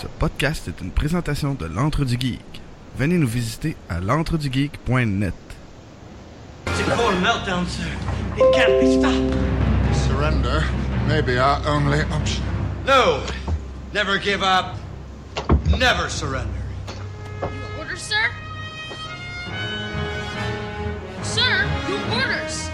[0.00, 2.60] Ce podcast est une présentation de l'Antre du Geek.
[2.98, 5.34] Venez nous visiter à l'entredugeek.net.
[6.66, 7.88] It's a cold meltdown, sir.
[8.36, 9.34] It can't be stopped.
[10.06, 10.62] Surrender
[11.08, 12.44] may be our only option.
[12.86, 13.22] No!
[13.94, 14.76] Never give up.
[15.78, 16.50] Never surrender.
[17.40, 18.30] Your orders, sir?
[21.22, 22.68] Sir, your orders!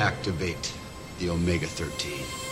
[0.00, 0.72] Activate
[1.20, 2.43] the Omega 13.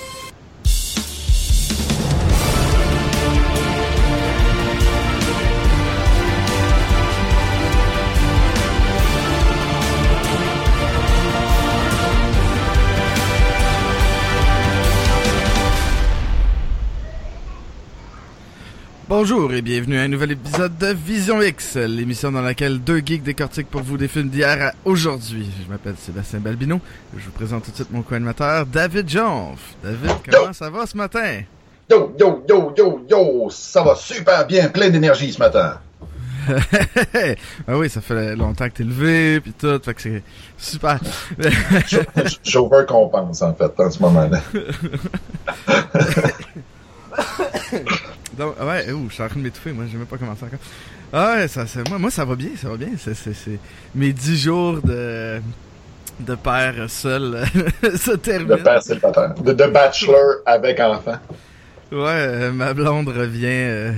[19.14, 23.22] Bonjour et bienvenue à un nouvel épisode de Vision X, l'émission dans laquelle deux geeks
[23.22, 25.50] décortiquent pour vous des films d'hier à aujourd'hui.
[25.62, 26.80] Je m'appelle Sébastien Balbino,
[27.14, 29.74] je vous présente tout de suite mon co-animateur David Jonf.
[29.84, 31.42] David, comment ça va ce matin?
[31.90, 35.78] Yo, yo, yo, yo, yo, ça va super bien, plein d'énergie ce matin.
[37.68, 40.22] ah oui, ça fait longtemps que t'es levé, puis tout, fait que c'est
[40.56, 40.98] super.
[42.42, 44.40] Chauffeur compense, en fait, en ce moment-là.
[48.38, 50.58] Donc, ouais, ouh, je suis en train de m'étouffer, moi, j'ai même pas commencé encore.
[51.12, 52.88] Ah ouais, ça, ça, moi, moi, ça va bien, ça va bien.
[52.98, 53.58] C'est, c'est, c'est...
[53.94, 55.40] Mes dix jours de,
[56.20, 57.44] de père seul
[57.96, 58.56] se terminent.
[58.56, 59.34] De père célibataire.
[59.34, 61.18] De, de bachelor avec enfant.
[61.90, 63.92] Ouais, euh, ma blonde revient, euh,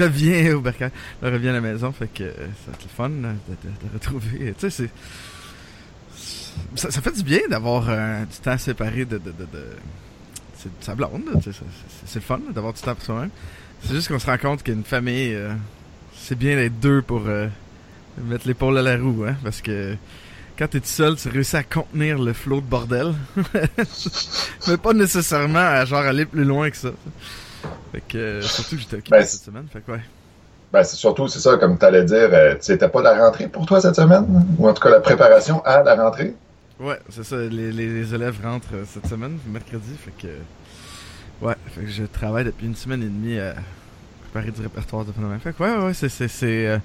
[0.00, 0.90] revient au bercail,
[1.22, 2.32] elle revient à la maison, fait que euh,
[2.66, 4.54] ça être le fun là, de, de, de retrouver.
[4.58, 4.90] Tu sais, c'est.
[6.74, 9.64] Ça, ça fait du bien d'avoir du temps séparé de, de, de, de
[10.58, 11.64] c'est de sa blonde, c'est, c'est,
[12.04, 13.30] c'est le fun là, d'avoir du temps pour soi-même.
[13.84, 15.52] C'est juste qu'on se rend compte qu'une famille, euh,
[16.16, 17.48] c'est bien d'être deux pour euh,
[18.18, 19.96] mettre l'épaule à la roue, hein, parce que
[20.58, 23.14] quand t'es tout seul, tu réussis à contenir le flot de bordel,
[24.68, 26.90] mais pas nécessairement à genre aller plus loin que ça.
[27.92, 30.00] Fait que euh, surtout que j'étais occupé Ben, cette semaine, fait que ouais.
[30.72, 33.80] Ben, c'est surtout, c'est ça, comme tu allais dire, c'était pas la rentrée pour toi
[33.80, 34.46] cette semaine?
[34.58, 36.36] Ou en tout cas, la préparation à la rentrée?
[36.78, 37.36] Ouais, c'est ça.
[37.36, 40.28] Les, les, les élèves rentrent cette semaine, mercredi, fait que.
[41.40, 43.54] Ouais, fait que je travaille depuis une semaine et demie à
[44.30, 45.40] préparer du répertoire de phénomène.
[45.40, 46.78] Fait que ouais, ouais, c'est c'est c'est euh,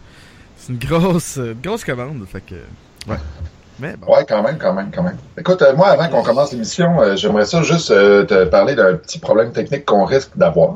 [0.58, 2.56] c'est une grosse euh, grosse commande, fait que
[3.10, 3.18] ouais.
[3.80, 4.14] Mais bon.
[4.14, 5.18] Ouais, quand même, quand même, quand même.
[5.38, 8.96] Écoute, euh, moi, avant qu'on commence l'émission, euh, j'aimerais ça juste euh, te parler d'un
[8.96, 10.76] petit problème technique qu'on risque d'avoir.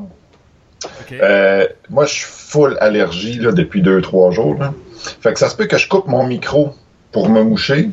[1.11, 4.56] Euh, moi, je suis full allergie là, depuis deux, trois jours.
[4.59, 4.73] Là.
[5.22, 6.73] Fait que ça se peut que je coupe mon micro
[7.11, 7.90] pour me moucher.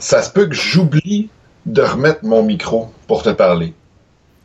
[0.00, 1.30] Ça se peut que j'oublie
[1.66, 3.74] de remettre mon micro pour te parler.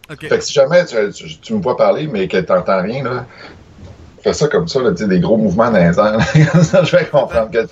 [0.09, 3.03] Fait que si jamais tu, tu- tu me vois parler, mais que tu n'entends rien,
[3.03, 3.25] là,
[4.21, 6.17] fais ça comme ça, là, des gros mouvements dans les airs.
[6.17, 6.17] là.
[6.51, 7.67] Comme ça, je vais comprendre que...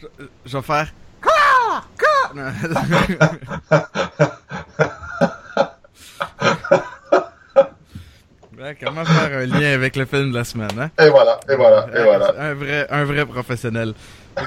[0.00, 0.06] Je,
[0.44, 0.92] je vais faire.
[1.22, 1.82] Quoi?
[1.98, 3.82] Quoi?
[8.58, 10.90] ouais, comment faire un lien avec le film de la semaine, hein?
[11.04, 12.34] Et voilà, et voilà, et voilà.
[12.38, 13.94] Un vrai, un vrai professionnel.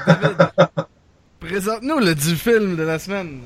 [1.40, 3.40] Présente-nous le du film de la semaine.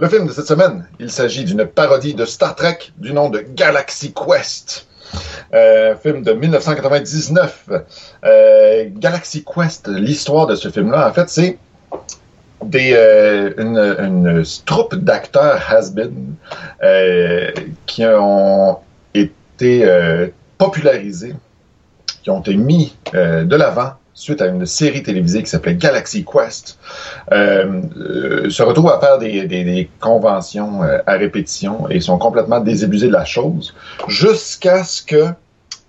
[0.00, 3.40] Le film de cette semaine, il s'agit d'une parodie de Star Trek du nom de
[3.40, 4.86] Galaxy Quest.
[5.52, 7.68] Euh, film de 1999.
[8.24, 11.58] Euh, Galaxy Quest, l'histoire de ce film-là, en fait, c'est
[12.64, 16.34] des, euh, une, une troupe d'acteurs has-been
[16.84, 17.50] euh,
[17.86, 18.78] qui ont
[19.14, 19.84] été
[20.58, 21.34] popularisés,
[22.22, 26.78] qui ont été mis de l'avant suite à une série télévisée qui s'appelait Galaxy Quest,
[27.32, 33.08] euh, euh, se retrouvent à faire des, conventions euh, à répétition et sont complètement désabusés
[33.08, 33.74] de la chose,
[34.08, 35.24] jusqu'à ce que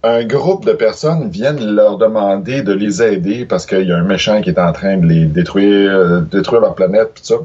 [0.03, 4.03] un groupe de personnes viennent leur demander de les aider parce qu'il y a un
[4.03, 7.35] méchant qui est en train de les détruire, euh, détruire leur planète, tout ça.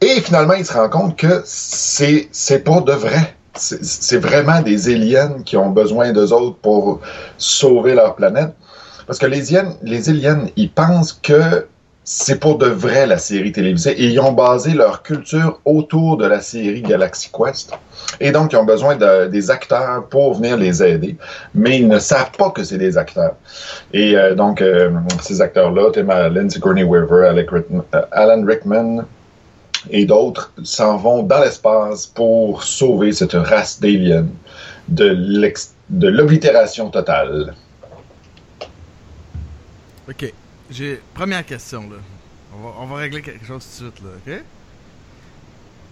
[0.00, 3.34] Et finalement, ils se rendent compte que c'est c'est pas de vrai.
[3.54, 7.00] C'est c'est vraiment des aliens qui ont besoin d'eux autres pour
[7.36, 8.54] sauver leur planète.
[9.10, 11.66] Parce que les aliens, les aliens, ils pensent que
[12.04, 16.26] c'est pour de vrai la série télévisée et ils ont basé leur culture autour de
[16.26, 17.72] la série Galaxy Quest.
[18.20, 21.16] Et donc, ils ont besoin de- des acteurs pour venir les aider,
[21.56, 23.34] mais ils ne savent pas que c'est des acteurs.
[23.92, 29.04] Et euh, donc, euh, ces acteurs-là, Tim Lindsay Sigourney Weaver, euh, Alan Rickman
[29.90, 34.26] et d'autres s'en vont dans l'espace pour sauver cette race d'aliens
[34.86, 37.54] de l'oblitération totale.
[40.10, 40.32] Ok.
[40.70, 41.00] J'ai.
[41.14, 41.96] Première question, là.
[42.52, 44.42] On va, on va régler quelque chose tout de suite, là, ok?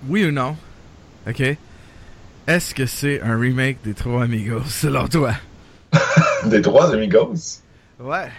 [0.08, 0.56] Oui ou non?
[1.28, 1.42] Ok.
[2.46, 5.34] Est-ce que c'est un remake des Trois Amigos, selon toi?
[6.46, 7.62] Des trois amigos?
[7.98, 8.30] Ouais.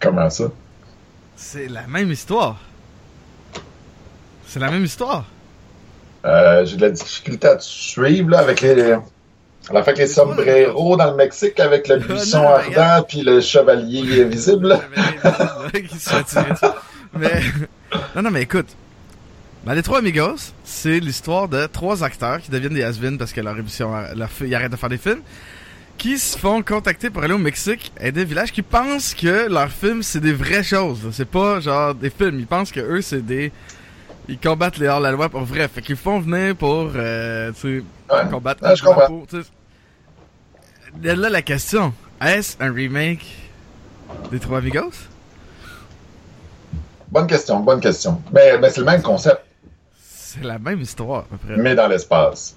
[0.00, 0.50] Comment ça?
[1.36, 2.58] C'est la même histoire.
[4.46, 5.24] C'est la même histoire.
[6.24, 8.96] Euh, J'ai de la difficulté à te suivre là, avec les.
[9.70, 14.24] À la fin, les sombreros dans le Mexique avec le buisson ardent puis le chevalier
[14.28, 14.68] visible.
[14.68, 14.80] là.
[15.72, 16.66] qui se fait tirer dessus.
[17.18, 17.40] Mais.
[18.16, 18.68] Non, non, mais écoute.
[19.64, 23.40] Dans les trois Amigos, c'est l'histoire de trois acteurs qui deviennent des has parce que
[23.42, 25.20] leur émission, leur ils arrêtent de faire des films,
[25.98, 29.70] qui se font contacter pour aller au Mexique, aider des villages qui pensent que leurs
[29.70, 31.00] films c'est des vraies choses.
[31.12, 32.40] C'est pas genre des films.
[32.40, 33.52] Ils pensent que eux c'est des.
[34.28, 35.66] Ils combattent les hors-la-loi pour vrai.
[35.68, 37.80] Fait qu'ils font venir pour, euh, tu
[38.10, 38.30] sais, Ouais.
[38.30, 39.06] combattre Ouais, je comprends.
[39.06, 39.48] pour, tu sais.
[41.04, 41.92] Et Là, la question.
[42.24, 43.24] Est-ce un remake
[44.30, 44.92] des trois Amigos?
[47.10, 48.22] Bonne question, bonne question.
[48.32, 49.42] Mais, mais c'est le même concept,
[50.00, 51.56] C'est la même histoire, à peu près.
[51.56, 52.56] mais dans l'espace.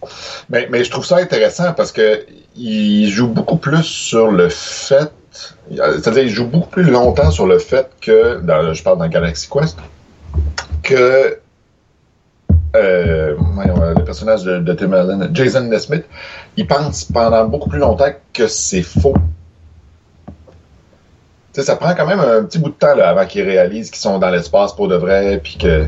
[0.49, 2.25] Mais, mais je trouve ça intéressant parce que
[2.55, 5.11] il joue beaucoup plus sur le fait.
[5.69, 9.49] C'est-à-dire, il joue beaucoup plus longtemps sur le fait que, dans, je parle dans Galaxy
[9.49, 9.77] Quest,
[10.83, 11.37] que
[12.75, 16.05] euh, euh, le personnage de, de Tim Allen, Jason Nesmith,
[16.57, 19.15] il pense pendant beaucoup plus longtemps que c'est faux.
[21.53, 23.89] Tu sais, ça prend quand même un petit bout de temps là, avant qu'ils réalisent
[23.89, 25.85] qu'ils sont dans l'espace pour de vrai, puis que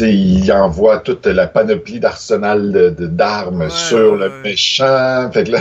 [0.00, 4.42] ils envoient toute la panoplie d'arsenal de- de- d'armes Ouais, sur ouais, le ouais.
[4.44, 5.28] méchant.
[5.32, 5.58] Fait que là,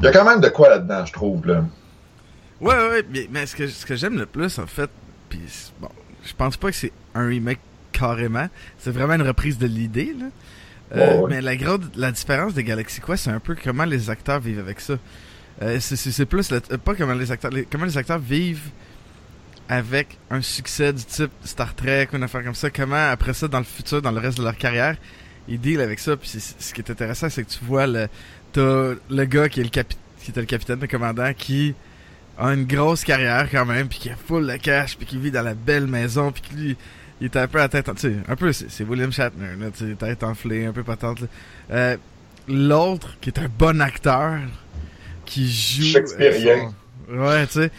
[0.00, 1.46] il y a quand même de quoi là-dedans, je trouve.
[1.46, 1.64] Là.
[2.60, 4.88] Ouais, ouais, mais, mais ce que, ce que j'aime le plus, en fait,
[5.46, 5.88] c'est- bon,
[6.24, 7.60] je pense pas que c'est un remake
[7.98, 8.48] carrément,
[8.78, 10.26] c'est vraiment une reprise de l'idée, là.
[10.94, 11.30] Euh, ouais.
[11.30, 14.60] Mais la grande, la différence de Galaxy Quest, c'est un peu comment les acteurs vivent
[14.60, 14.94] avec ça.
[15.62, 18.70] Euh, c'est- plus, le- euh, pas comment les acteurs, les- comment les acteurs vivent
[19.68, 23.48] avec un succès du type Star Trek ou une affaire comme ça, comment après ça,
[23.48, 24.96] dans le futur, dans le reste de leur carrière,
[25.48, 26.16] ils deal avec ça.
[26.16, 28.08] Puis c'est- ce qui est intéressant, c'est que tu vois le,
[28.52, 31.74] t'as le gars qui est le capi- qui était le capitaine, le commandant, qui
[32.38, 35.30] a une grosse carrière quand même, puis qui a full de cash, puis qui vit
[35.32, 36.76] dans la belle maison, puis qui lui,
[37.20, 39.70] il est un peu à tête, en- tu sais, un peu, c'est William Shatner, là,
[39.76, 41.20] tu sais, tête enflée, un peu patente.
[41.70, 41.96] Euh,
[42.48, 44.38] L'autre, qui est un bon acteur,
[45.24, 45.82] qui joue...
[45.82, 46.72] euh, Shakespearien.
[47.08, 47.70] son- ouais, tu sais,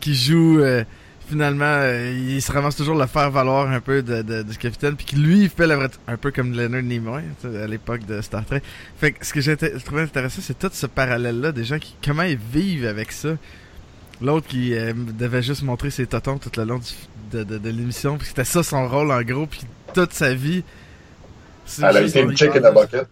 [0.00, 0.60] qui joue...
[0.60, 0.84] euh,
[1.26, 4.94] finalement, euh, il se ramasse toujours le faire valoir un peu de, de- du capitaine,
[4.94, 8.20] puis qui lui, il fait la vraie, un peu comme Leonard Nimoy, à l'époque de
[8.20, 8.60] Star Trek.
[8.98, 12.22] Fait que ce que j'ai trouvé intéressant, c'est tout ce parallèle-là, des gens qui, comment
[12.24, 13.30] ils vivent avec ça.
[14.20, 16.84] L'autre qui euh, devait juste montrer ses totons tout le long du-
[17.34, 19.60] de, de, de l'émission, puis c'était ça son rôle en gros, puis
[19.92, 20.62] toute sa vie.
[21.78, 23.08] Elle a été une chick in parle a juste- bucket.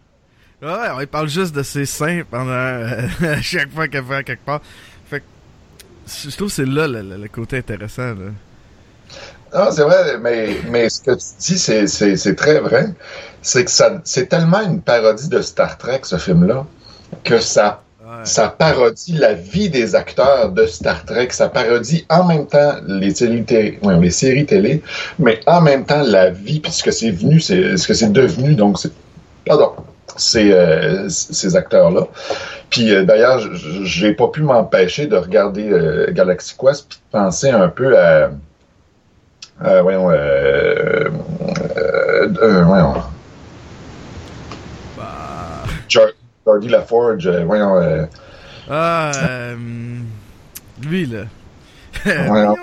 [0.63, 4.45] Ouais, on parle juste de ses seins pendant euh, à chaque fois qu'elle va quelque
[4.45, 4.61] part.
[5.11, 5.25] Fait que
[6.07, 8.03] je trouve que c'est là le, le- le côté intéressant.
[8.15, 8.31] Là.
[9.53, 12.87] Ah, c'est vrai, mais, mais ce que tu dis, c'est, c'est, c'est très vrai.
[13.43, 16.65] C'est que ça, c'est tellement une parodie de Star Trek, ce film-là,
[17.25, 17.83] que ça,
[18.25, 21.29] Ça parodie la vie des acteurs de Star Trek.
[21.31, 23.45] Ça parodie en même temps les, séries
[24.47, 24.83] télé,
[25.19, 28.13] mais en même temps la vie, puis ce que c'est venu, c'est, ce que c'est
[28.13, 28.55] devenu.
[28.55, 28.93] Donc, c'est,
[29.47, 29.73] pardon,
[30.17, 32.07] c'est, euh, ces acteurs-là.
[32.71, 33.41] Puis euh, d'ailleurs,
[33.83, 38.31] j'ai pas pu m'empêcher de regarder euh, Galaxy Quest puis de penser un peu à
[39.65, 41.09] euh, voyons, euh,
[42.65, 42.95] voyons,
[44.97, 45.05] Bah...
[45.89, 46.09] Jar-
[46.47, 48.06] Jordi LaForge, euh, voyons, euh,
[48.69, 49.56] Ah, euh,
[50.83, 51.25] lui là.
[52.05, 52.56] Voyons,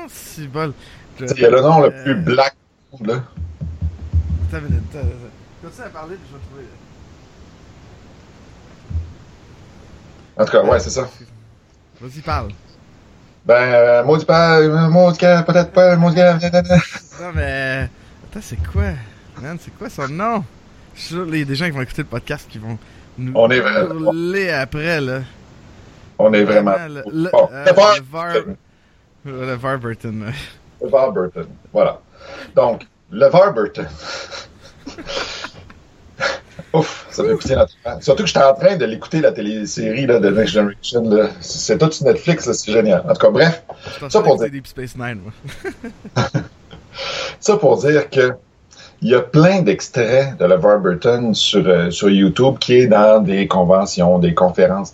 [1.22, 2.56] il y a le nom le euh, plus black,
[3.02, 3.14] là.
[3.16, 5.08] Attends attends, attends.
[5.62, 6.66] Continue à parler, puis je vais trouver.
[10.38, 11.10] En tout cas, ouais, c'est ça.
[12.02, 12.52] Vas-y, parle.
[13.46, 16.40] Ben, euh, maudit pas, euh, maudit gars, peut-être pas, maudit gars.
[16.42, 17.90] Non, mais.
[18.32, 18.92] Attends, c'est quoi?
[19.42, 20.44] Man, c'est quoi son nom?
[20.96, 22.78] Je suis sûr, il y a des gens qui vont écouter le podcast qui vont
[23.36, 25.20] On est vraiment- hurler après, là.
[26.18, 26.76] On est vraiment.
[26.88, 28.34] Le, le, Bon, euh, LeVar- le Var...
[29.26, 30.34] Le Var Burton, ouais.
[30.86, 31.46] LeVar Burton.
[31.74, 32.00] Voilà.
[32.56, 33.88] Donc, LeVar Burton.
[36.74, 38.00] Ouf, ça fait pousser notre temps.
[38.00, 41.10] Surtout que j'étais en train de l'écouter, la télésérie là, de Next Generation.
[41.10, 41.30] là.
[41.40, 43.02] C'est tout sur Netflix, c'est génial.
[43.10, 43.64] En tout cas, bref,
[44.02, 45.34] Je Ça pour Deep Space Nine, moi.
[47.40, 48.34] ça pour dire que
[49.02, 53.22] il y a plein d'extraits de LeVar Burton sur, euh, sur YouTube qui est dans
[53.24, 54.94] des conventions, des conférences.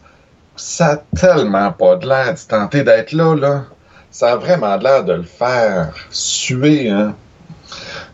[0.55, 3.63] Ça a tellement pas de l'air de tenter d'être là, là.
[4.11, 7.15] Ça a vraiment de l'air de le faire suer, hein.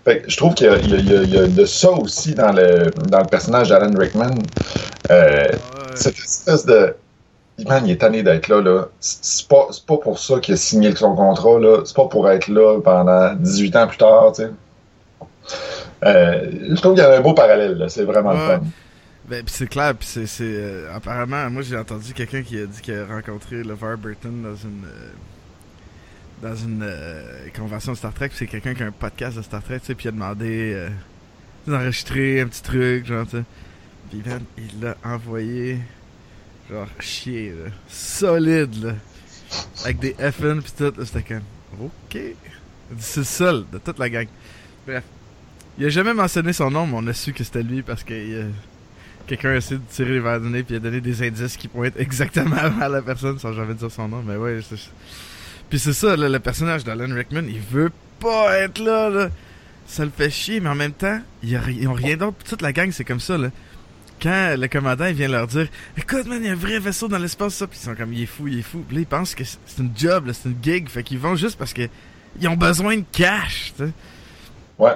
[0.04, 3.20] Fait que je trouve qu'il y, a- y y de ça aussi dans le, dans
[3.20, 4.32] le personnage d'Alan Rickman.
[5.12, 5.52] Euh, Ouais.
[5.96, 6.96] cette espèce de.
[7.68, 8.86] Man, il est tanné d'être là, là.
[9.00, 11.82] C'est pas, c'est pas pour ça qu'il a signé son contrat, là.
[11.86, 14.50] C'est pas pour être là pendant 18 ans plus tard, tu sais.
[16.04, 17.90] Euh, je trouve qu'il y a un beau parallèle, là.
[17.90, 18.62] C'est vraiment le fun.
[19.28, 22.66] Ben, pis c'est clair, pis c'est, c'est euh, apparemment, moi j'ai entendu quelqu'un qui a
[22.66, 25.12] dit qu'il a rencontré LeVar Burton dans une, euh,
[26.42, 29.42] dans une euh, convention de Star Trek, puis c'est quelqu'un qui a un podcast de
[29.42, 30.88] Star Trek, tu sais, puis il a demandé
[31.68, 33.44] d'enregistrer un petit truc, genre, tu sais.
[34.10, 34.24] Puis
[34.58, 35.78] il l'a envoyé,
[36.70, 37.72] genre, chier, là.
[37.88, 38.94] Solide, là.
[39.86, 41.44] Avec des FN pis tout, c'était comme,
[41.80, 42.20] ok.
[43.00, 44.28] C'est le seul de toute la gang.
[44.86, 45.04] Bref.
[45.78, 48.14] Il a jamais mentionné son nom, mais on a su que c'était lui parce que
[48.14, 48.50] euh,
[49.28, 51.58] quelqu'un a essayé de tirer les verres du nez puis il a donné des indices
[51.58, 54.22] qui pointent exactement à la personne sans jamais dire son nom.
[54.26, 54.60] Mais ouais.
[55.70, 59.30] Puis c'est ça, là, le personnage d'Alan Rickman, il veut pas être là, là.
[59.88, 62.38] Ça le fait chier, mais en même temps, ils ont rien d'autre.
[62.48, 63.50] Toute la gang, c'est comme ça, là.
[64.22, 67.08] Quand le commandant il vient leur dire Écoute, man, il y a un vrai vaisseau
[67.08, 67.66] dans l'espace, ça.
[67.66, 68.86] Puis ils sont comme Il est fou, il est fou.
[68.92, 70.88] Là, ils pensent que c'est une job, c'est une gig.
[70.90, 71.90] Fait qu'ils vont juste parce que
[72.40, 73.92] ils ont besoin de cash, tu sais.
[74.78, 74.94] Ouais.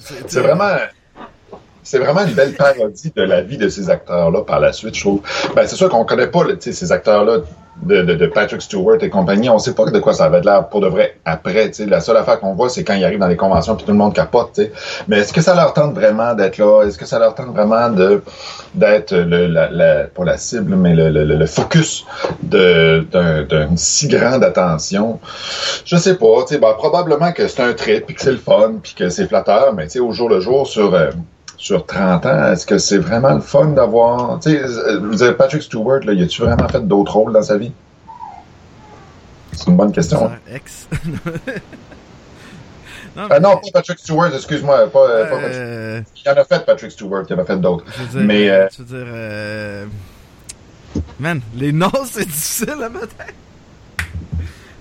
[0.00, 0.76] C'est vraiment.
[1.84, 5.00] C'est vraiment une belle parodie de la vie de ces acteurs-là par la suite, je
[5.00, 5.20] trouve.
[5.54, 7.38] Ben, c'est sûr qu'on connaît pas ces acteurs-là
[7.82, 9.50] de, de, de Patrick Stewart et compagnie.
[9.50, 11.70] On sait pas de quoi ça avait de l'air pour de vrai après.
[11.86, 13.98] La seule affaire qu'on voit, c'est quand ils arrivent dans les conventions puis tout le
[13.98, 14.50] monde capote.
[14.54, 14.72] tu sais.
[15.08, 16.84] Mais est-ce que ça leur tente vraiment d'être là?
[16.86, 17.90] Est-ce que ça leur tente vraiment
[18.74, 22.06] d'être le, la, la, pour la cible, mais le, le, le focus
[22.42, 25.20] de d'un- d'une si grande attention?
[25.84, 26.44] Je sais pas.
[26.46, 29.08] tu sais, Ben, probablement que c'est un trip puis que c'est le fun puis que
[29.10, 31.10] c'est flatteur, mais au jour le jour sur euh,
[31.64, 34.38] sur 30 ans, est-ce que c'est vraiment le fun d'avoir.
[34.38, 37.42] Tu sais, euh, vous avez Patrick Stewart, là, y a-tu vraiment fait d'autres rôles dans
[37.42, 37.72] sa vie?
[39.52, 40.30] C'est une bonne question.
[40.52, 40.86] ex.
[43.16, 44.88] non, non, pas Patrick Stewart, excuse-moi.
[44.90, 47.56] Pas, euh, pas Patrick- euh, Il en a fait Patrick Stewart, il en a fait
[47.56, 47.84] d'autres.
[47.96, 49.86] je veux dire, Mais, euh, euh, tu veux dire, euh,
[51.18, 53.14] man, les noms c'est difficile à mettre.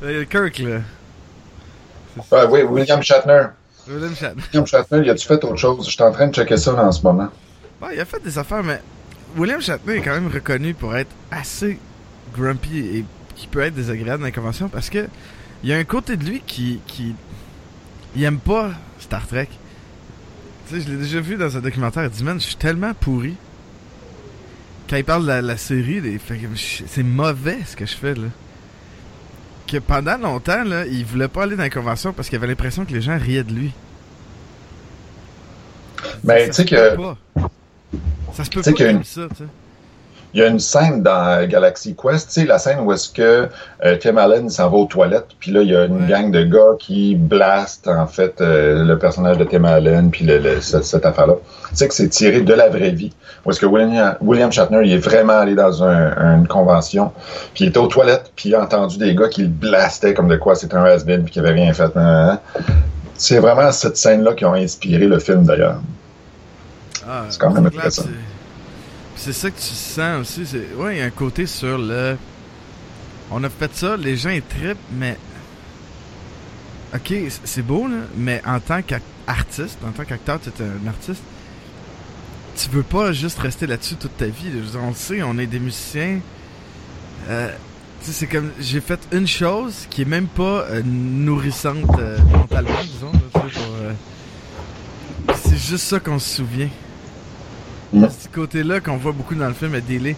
[0.03, 3.45] Euh, Kirk là, oui, William Shatner.
[3.87, 4.41] William Shatner.
[4.51, 5.85] William Shatner, y a-tu fait autre chose?
[5.85, 7.29] Je suis en train de checker ça en ce moment.
[7.81, 8.81] Ouais, il a fait des affaires, mais
[9.35, 11.79] William Shatner est quand même reconnu pour être assez
[12.33, 15.07] grumpy et qui peut être désagréable dans les conventions parce que
[15.63, 17.15] il y a un côté de lui qui, qui
[18.15, 19.47] il aime pas Star Trek.
[20.67, 22.03] Tu sais, je l'ai déjà vu dans un documentaire.
[22.03, 23.35] Il dit, man, je suis tellement pourri.
[24.89, 26.19] Quand il parle de la, la série, il
[26.87, 28.27] c'est mauvais ce que je fais là.
[29.73, 32.85] Que pendant longtemps, là, il voulait pas aller dans les conventions parce qu'il avait l'impression
[32.85, 33.71] que les gens riaient de lui.
[36.23, 37.17] Mais Ça tu sais que- pas.
[38.33, 39.43] Ça se peut pas comme ça, tu sais.
[40.33, 43.47] Il y a une scène dans Galaxy Quest, tu sais, la scène où est-ce que
[43.85, 46.07] euh, Tim Allen s'en va aux toilettes, puis là, il y a une Ouais.
[46.07, 50.39] gang de gars qui blastent, en fait, euh, le personnage de Tim Allen, puis le,
[50.39, 51.35] le- cette, cette affaire-là.
[51.69, 53.13] Tu sais que c'est tiré de la vraie vie.
[53.45, 57.11] Où est-ce que William, William Shatner, il est vraiment allé dans un- une convention,
[57.53, 60.29] puis il était aux toilettes, puis il a entendu des gars qui le blastaient comme
[60.29, 61.95] de quoi c'était un has-been, puis qu'il avait rien fait.
[61.95, 62.39] nan, nan.
[63.15, 65.77] C'est vraiment cette scène-là qui a inspiré le film, d'ailleurs.
[67.07, 68.05] Ah, C'est quand même intéressant.
[69.25, 70.45] C'est- ça que tu sens aussi.
[70.45, 70.73] C'est...
[70.77, 72.17] Ouais, il y a un côté sur le.
[73.31, 75.17] On a fait ça, les gens ils trippent, mais.
[76.95, 77.13] Ok,
[77.43, 81.23] c'est beau, là, mais en tant qu'artiste, en tant qu'acteur, tu es un artiste,
[82.55, 84.51] tu veux pas juste rester là-dessus toute ta vie.
[84.79, 86.19] on le sait, on est des musiciens.
[87.29, 87.49] Euh,
[88.01, 88.51] c'est comme.
[88.59, 93.11] J'ai fait une chose qui est même pas euh, nourrissante euh, mentalement, disons.
[93.81, 93.93] euh,
[95.35, 96.69] C'est juste ça qu'on se souvient.
[97.93, 98.07] Mm.
[98.09, 100.15] Ce côté-là qu'on voit beaucoup dans le film est délai.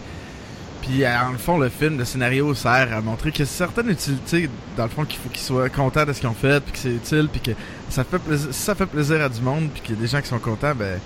[0.82, 4.48] Puis euh, en le fond, le film, le scénario sert à montrer a certaines utilités,
[4.76, 6.78] dans le fond, qu'il faut qu'ils soient contents de ce qu'ils ont fait, puis que
[6.78, 7.50] c'est utile, puis que
[7.90, 10.06] ça fait plaisir, si ça fait plaisir à du monde, puis qu'il y a des
[10.06, 11.00] gens qui sont contents, ben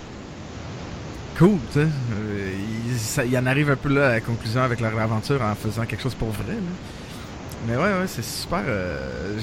[1.38, 1.86] cool, tu sais.
[1.86, 2.52] Euh,
[2.88, 5.54] il, ça- il en arrive un peu là à la conclusion avec leur aventure en
[5.54, 6.52] faisant quelque chose pour vrai.
[6.54, 7.66] Là.
[7.68, 8.62] Mais ouais, ouais, c'est super.
[8.66, 9.38] euh,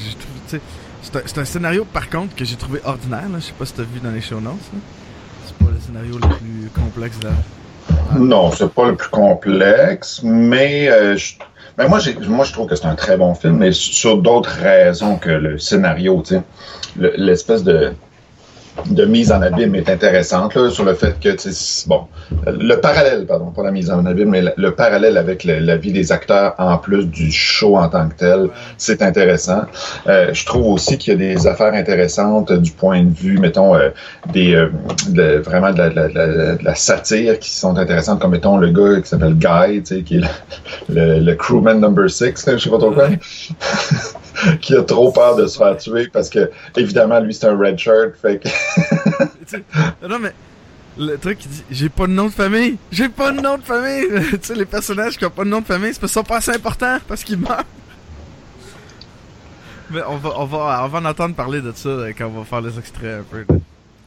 [1.02, 3.30] c'est un, un scénario par contre que j'ai trouvé ordinaire.
[3.30, 3.40] Là.
[3.40, 4.54] Je sais pas si t'as vu dans les show notes.
[4.74, 4.80] là.
[5.88, 7.18] Scénario le plus complexe.
[8.20, 11.36] Non, c'est pas le plus complexe, mais, euh, je,
[11.78, 15.16] mais moi, moi, je trouve que c'est un très bon film, mais sur d'autres raisons
[15.18, 16.42] que le scénario, tu sais.
[17.00, 17.94] Le- L'espèce de,
[18.86, 21.30] de mise en abîme est intéressante, là, sur le fait que,
[21.88, 22.02] bon,
[22.46, 25.92] le parallèle, pardon, pas la mise en abîme, mais le, le parallèle avec la vie
[25.92, 29.64] des acteurs en plus du show en tant que tel, c'est intéressant.
[30.08, 33.76] Euh, je trouve aussi qu'il y a des affaires intéressantes du point de vue, mettons,
[33.76, 33.90] euh,
[34.32, 34.70] des euh,
[35.42, 36.08] vraiment de la, de la-
[36.56, 40.22] de la- satire qui sont intéressantes, comme mettons le gars qui s'appelle Guy, qui est
[40.90, 43.10] le, le- crewman number 6, je sais pas trop quoi,
[44.62, 47.78] qui a trop peur de se faire tuer parce que évidemment lui c'est un red
[47.78, 48.50] shirt, fait que
[50.10, 50.34] non mais
[50.98, 53.64] le truc qui dit j'ai pas de nom de famille, j'ai pas de nom de
[53.64, 54.08] famille.
[54.32, 56.52] tu sais les personnages qui ont pas de nom de famille, c'est sont pas assez
[56.52, 57.64] importants parce qu'ils meurent.
[59.92, 62.40] Mais on va on va on va en entendre parler de ça euh, quand on
[62.40, 63.46] va faire les extraits un peu.
[63.48, 63.60] là.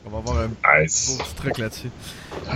[0.06, 1.90] On va avoir un beau petit truc là-dessus.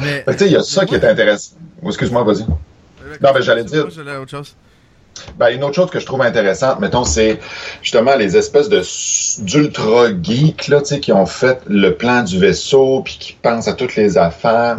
[0.01, 1.57] Mais tu sais, il y a ça qui est intéressant.
[1.83, 2.45] Oh, excuse-moi, vas-y.
[2.47, 4.57] Non, mais j'allais dire- Moi, j'allais à autre chose.
[5.39, 7.39] Ben, une autre chose que je trouve intéressante, mettons, c'est
[7.83, 8.83] justement les espèces de
[9.45, 13.97] d'ultra geeks là, qui ont fait le plan du vaisseau, puis qui pensent à toutes
[13.97, 14.79] les affaires.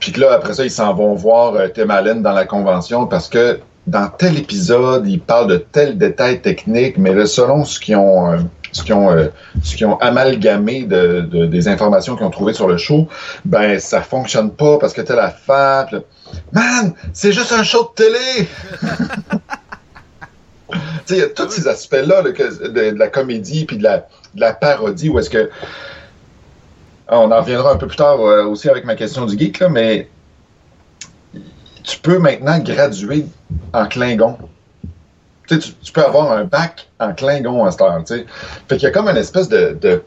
[0.00, 3.60] Puis que là, après ça, ils s'en vont voir euh, dans la convention parce que
[3.86, 8.32] dans tel épisode, ils parlent de tel détail technique, mais là, selon ce qu'ils ont,
[8.32, 8.38] euh,
[8.72, 9.28] ce qu'ils ont, euh,
[9.86, 13.08] ont amalgamé de, de- des informations qu'ils ont trouvées sur le show,
[13.44, 15.86] ben ça fonctionne pas parce que affaire.
[15.86, 16.02] Puis là,
[16.52, 18.48] Man, c'est juste un show de télé!
[21.10, 25.08] Il y a tous ces aspects-là de, la comédie puis de la, de la parodie
[25.08, 25.50] où est-ce que.
[27.08, 29.60] Ah, On en reviendra un peu plus tard euh, aussi avec ma question du geek,
[29.60, 30.10] là, mais
[31.82, 33.24] tu peux maintenant graduer
[33.72, 34.36] en Klingon.
[35.48, 37.98] Tu, peux avoir un bac en Klingon à cette heure.
[38.06, 38.26] tu sais.
[38.68, 40.02] Fait qu'il y a comme une espèce de, de,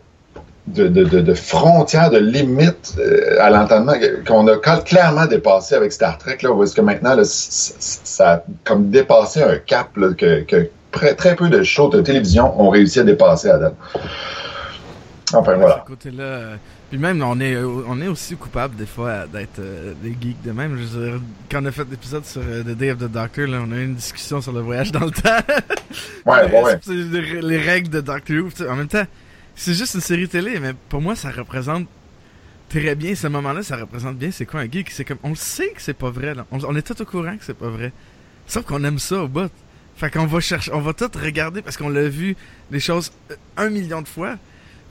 [0.67, 3.93] de, de, de- de frontière, de limite euh, à l'entendement
[4.27, 8.31] qu'on a cl- clairement dépassé avec Star Trek, là, où est-ce que maintenant, là, ça
[8.33, 12.61] a comme dépassé un cap là, que, que très, très peu de shows de télévision
[12.61, 13.75] ont réussi à dépasser à date.
[15.33, 15.83] Enfin, voilà.
[15.85, 16.39] Ce côté-là.
[16.91, 20.41] Puis même, on est, euh, on est aussi coupable des fois d'être euh, des geeks
[20.43, 20.77] de même.
[20.77, 23.47] Je veux dire, quand on a fait l'épisode sur euh, The Day of the Doctor,
[23.47, 25.29] là, on a eu une discussion sur le voyage dans le temps.
[26.25, 26.79] Ouais, ouais, ouais.
[26.87, 28.49] Les, les règles de Doctor Who.
[28.69, 29.05] En même temps,
[29.55, 31.87] c'est juste une série télé, mais pour moi, ça représente
[32.69, 33.63] très bien ce moment-là.
[33.63, 34.91] Ça représente bien c'est quoi un geek.
[34.91, 36.35] C'est comme, on le sait que c'est pas vrai.
[36.35, 36.45] Là.
[36.51, 37.93] On, on est tout au courant que c'est pas vrai.
[38.47, 39.49] Sauf qu'on aime ça au bout.
[39.95, 42.35] Fait qu'on va chercher, on va tout regarder parce qu'on l'a vu
[42.69, 44.35] les choses euh, un million de fois.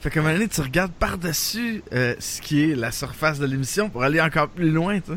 [0.01, 3.45] Fait qu'à un moment donné, tu regardes par-dessus euh, ce qui est la surface de
[3.45, 5.11] l'émission pour aller encore plus loin, tu.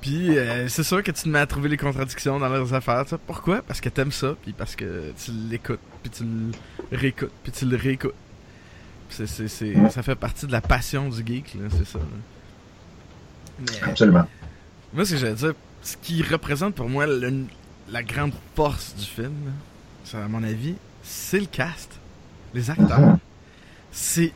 [0.00, 3.04] Puis euh, c'est sûr que tu te mets à trouver les contradictions dans leurs affaires,
[3.04, 3.18] tu sais.
[3.26, 3.62] Pourquoi?
[3.62, 7.66] Parce que t'aimes ça, puis parce que tu l'écoutes, puis tu le réécoutes, puis tu
[7.66, 8.14] le réécoutes.
[9.10, 11.98] C'est, c'est, c'est, ça fait partie de la passion du geek, là, c'est ça.
[11.98, 12.04] là.
[13.60, 14.26] Mais, Absolument.
[14.94, 17.44] moi, ce que j'allais dire, ce qui représente pour moi le-
[17.90, 19.34] la grande force du film,
[20.14, 21.92] là, à mon avis, c'est le cast.
[22.54, 23.18] Les acteurs.
[23.92, 24.32] C'est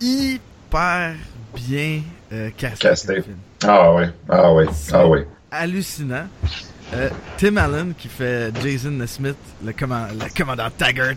[0.00, 1.14] hyper
[1.54, 2.88] bien euh, casté.
[2.88, 3.22] Casté.
[3.64, 5.26] Ah ouais, ah ouais, ah ouais.
[5.50, 6.26] Hallucinant.
[6.94, 11.14] Euh, Tim Allen qui fait Jason Nesmith, le, comman- le commandant Taggart.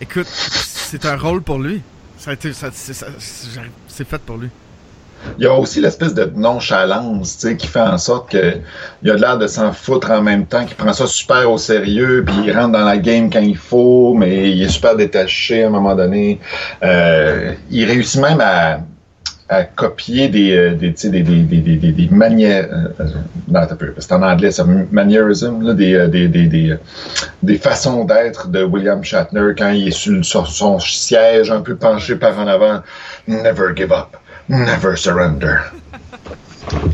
[0.00, 1.82] Écoute, c'est un rôle pour lui.
[2.18, 4.50] Ça a été, c'est fait pour lui.
[5.38, 8.54] Il y a aussi l'espèce de nonchalance, qui fait en sorte que
[9.02, 11.58] il a de l'air de s'en foutre en même temps, qu'il prend ça super au
[11.58, 15.64] sérieux, puis il rentre dans la game quand il faut, mais il est super détaché
[15.64, 16.40] à un moment donné.
[16.82, 18.80] Euh, il réussit même à,
[19.76, 22.66] copier des, euh, des, des, des, des, des, manières.
[22.98, 23.04] euh,
[23.46, 26.76] non, peu, c'est en anglais, ça, mannerism, là, des, euh, des, des, des,
[27.42, 32.16] des façons d'être de William Shatner quand il est sur son siège, un peu penché
[32.16, 32.80] par en avant.
[33.28, 34.16] Never give up.
[34.48, 35.56] Never surrender.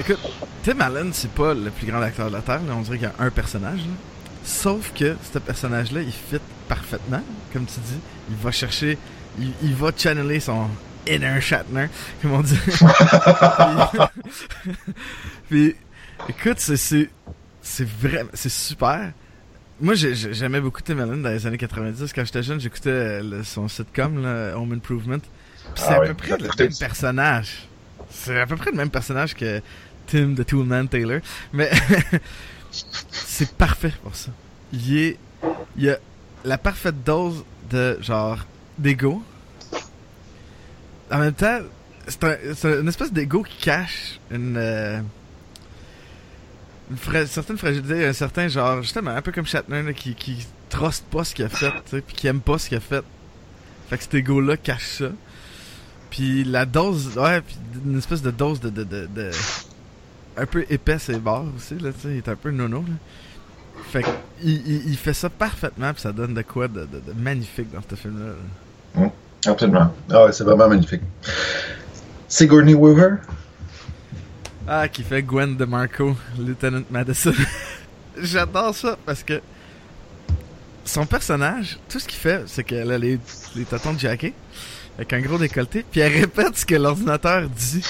[0.00, 0.18] Écoute,
[0.62, 2.60] Tim Allen, c'est pas le plus grand acteur de la Terre.
[2.66, 2.74] là.
[2.76, 3.80] On dirait qu'il y a un personnage.
[3.80, 3.92] là.
[4.44, 7.22] Sauf que ce personnage-là, il fit parfaitement.
[7.52, 7.98] Comme tu dis,
[8.30, 8.98] il va chercher,
[9.38, 10.68] il, il va channeler son
[11.06, 11.86] inner Shatner,
[12.22, 12.58] comme on dit.
[12.68, 12.78] Puis,
[15.48, 15.76] puis,
[16.28, 17.08] écoute, c'est
[18.00, 19.12] vraiment, c'est super.
[19.80, 22.12] Moi, j'ai- j'ai- j'aimais beaucoup Tim Allen dans les années 90.
[22.12, 25.18] Quand j'étais jeune, j'écoutais euh, son sitcom, là, Home Improvement.
[25.74, 27.68] Puis c'est Ah à peu près le même personnage.
[28.10, 29.60] C'est à peu près le même personnage que
[30.06, 31.20] Tim the Toolman Taylor.
[31.52, 31.70] Mais
[33.10, 34.30] c'est parfait pour ça.
[34.72, 35.16] Il est.
[35.76, 35.98] Il y a
[36.44, 38.38] la parfaite dose de genre
[38.78, 39.22] d'ego.
[41.10, 41.60] En même temps,
[42.06, 44.56] c'est un, c'est une espèce d'ego qui cache une.
[44.56, 45.00] euh,
[46.90, 50.46] une fra- certaine fragilité, un certain genre, justement, un peu comme Shatner, là, qui, qui
[50.70, 53.04] truste pas ce qu'il a fait, puis qui aime pas ce qu'il a fait.
[53.90, 55.06] Fait que cet ego-là cache ça.
[56.10, 59.30] Puis la dose, ouais, puis une espèce de dose de, de, de, de-
[60.36, 62.94] un peu épaisse et barre aussi, là, tu sais, il est un peu nono, là.
[63.90, 64.08] Fait que,
[64.42, 67.70] il, il, il fait ça parfaitement, puis ça donne de quoi de, de, de magnifique
[67.72, 68.34] dans ce film-là.
[69.00, 69.10] là.
[69.46, 69.92] Absolument.
[70.10, 71.02] Ah ouais, c'est vraiment magnifique.
[72.28, 73.18] Sigourney Weaver?
[74.66, 77.32] Ah, qui fait Gwen DeMarco, Lieutenant Madison.
[78.20, 79.40] J'adore ça parce que
[80.84, 83.18] son personnage, tout ce qu'il fait, c'est qu'elle a les,
[83.54, 84.34] les tatons de jacket
[84.98, 87.84] avec un gros décolleté, puis elle répète ce que l'ordinateur dit.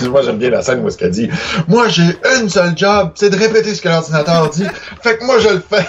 [0.08, 1.28] Moi, j'aime bien la scène où est-ce qu'elle dit
[1.68, 4.64] Moi, j'ai une seule job, c'est de répéter ce que l'ordinateur dit.
[5.02, 5.86] fait que moi, je le fais.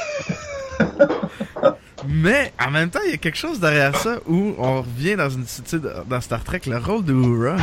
[2.08, 5.30] Mais en même temps, il y a quelque chose derrière ça où on revient dans
[5.30, 5.46] une
[6.10, 7.56] dans Star Trek, le rôle de Uhura,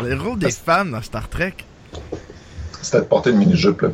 [0.00, 1.54] le rôle des femmes dans Star Trek.
[2.80, 3.90] C'était de porter une mini-jupe, là.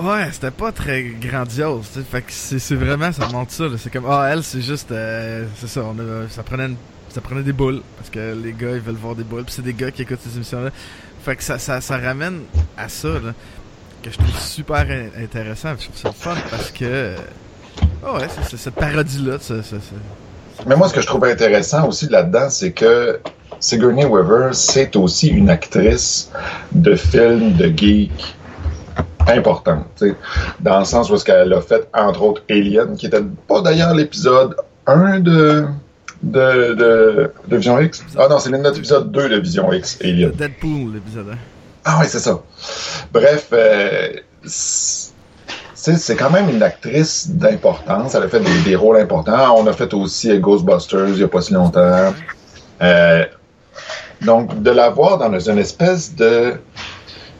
[0.00, 1.86] Ouais, c'était pas très grandiose.
[2.10, 3.64] Fait que c'est vraiment, ça montre ça.
[3.78, 6.70] C'est comme, ah, elle, c'est juste, euh, c'est ça, on a, ça prenait
[7.10, 7.80] ça prenait des boules.
[7.96, 9.44] Parce que les gars, ils veulent voir des boules.
[9.44, 10.70] Puis c'est des gars qui écoutent ces émissions-là.
[11.24, 12.40] Fait que ça, ça, ramène
[12.76, 13.32] à ça, là.
[14.02, 15.70] que je trouve super in- intéressant.
[15.78, 17.14] Je trouve ça fun parce que.
[18.06, 19.38] Oh ouais, c'est- cette parodie-là.
[20.66, 23.20] Mais moi, ce que je trouve intéressant aussi là-dedans, c'est que
[23.60, 26.30] Sigourney Weaver, c'est aussi une actrice
[26.72, 28.34] de film de geek
[29.28, 29.86] importante.
[29.98, 30.14] tu sais,
[30.60, 33.94] Dans le sens où est-ce qu'elle a fait, entre autres, Alien, qui était pas d'ailleurs
[33.94, 34.56] l'épisode
[34.86, 35.64] 1 de,
[36.22, 38.04] de, de, de Vision X?
[38.18, 40.30] Ah non, c'est notre épisode 2 de Vision X, Alien.
[40.32, 41.36] Deadpool, l'épisode 1.
[41.86, 42.40] Ah oui, c'est ça.
[43.12, 44.12] Bref, euh,
[44.44, 45.12] c'est
[45.74, 48.14] c'est quand même une actrice d'importance.
[48.14, 49.54] Elle a fait des, des rôles importants.
[49.58, 52.14] On a fait aussi euh, Ghostbusters il n'y a pas si longtemps.
[52.80, 53.24] Euh,
[54.22, 56.54] donc, de la voir dans une espèce de,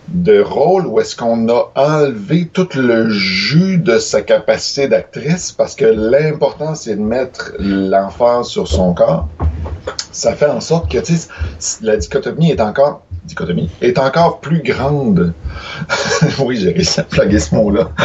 [0.09, 5.75] de rôle où est-ce qu'on a enlevé tout le jus de sa capacité d'actrice parce
[5.75, 9.29] que l'important, c'est de mettre l'enfant sur son corps.
[10.13, 10.99] Ça fait en sorte que,
[11.83, 15.33] la dichotomie est encore dichotomie est encore plus grande.
[16.41, 17.91] oui, j'ai réussi à plugger ce mot-là.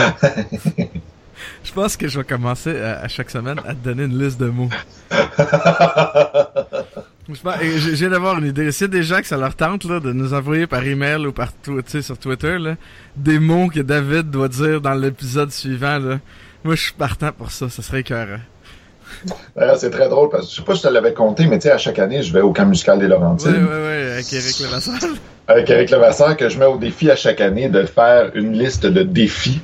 [1.62, 4.40] Je pense que je vais commencer à, à chaque semaine à te donner une liste
[4.40, 4.70] de mots.
[7.30, 8.72] Je j'ai d'avoir une idée.
[8.72, 11.52] S'il y que ça leur tente là, de nous envoyer par email ou par
[12.02, 12.76] sur Twitter là,
[13.16, 16.20] des mots que David doit dire dans l'épisode suivant, là,
[16.64, 17.70] moi je suis partant pour ça.
[17.70, 18.40] Ça serait écœurant.
[19.56, 21.60] D'ailleurs, c'est très drôle parce que je sais pas si je te l'avais compté, mais
[21.60, 24.34] tu sais, à chaque année, je vais au camp musical des Laurentides ouais, ouais, avec
[24.34, 24.96] Eric Levasseur.
[25.48, 28.86] avec Eric Levasseur que je mets au défi à chaque année de faire une liste
[28.86, 29.62] de défis.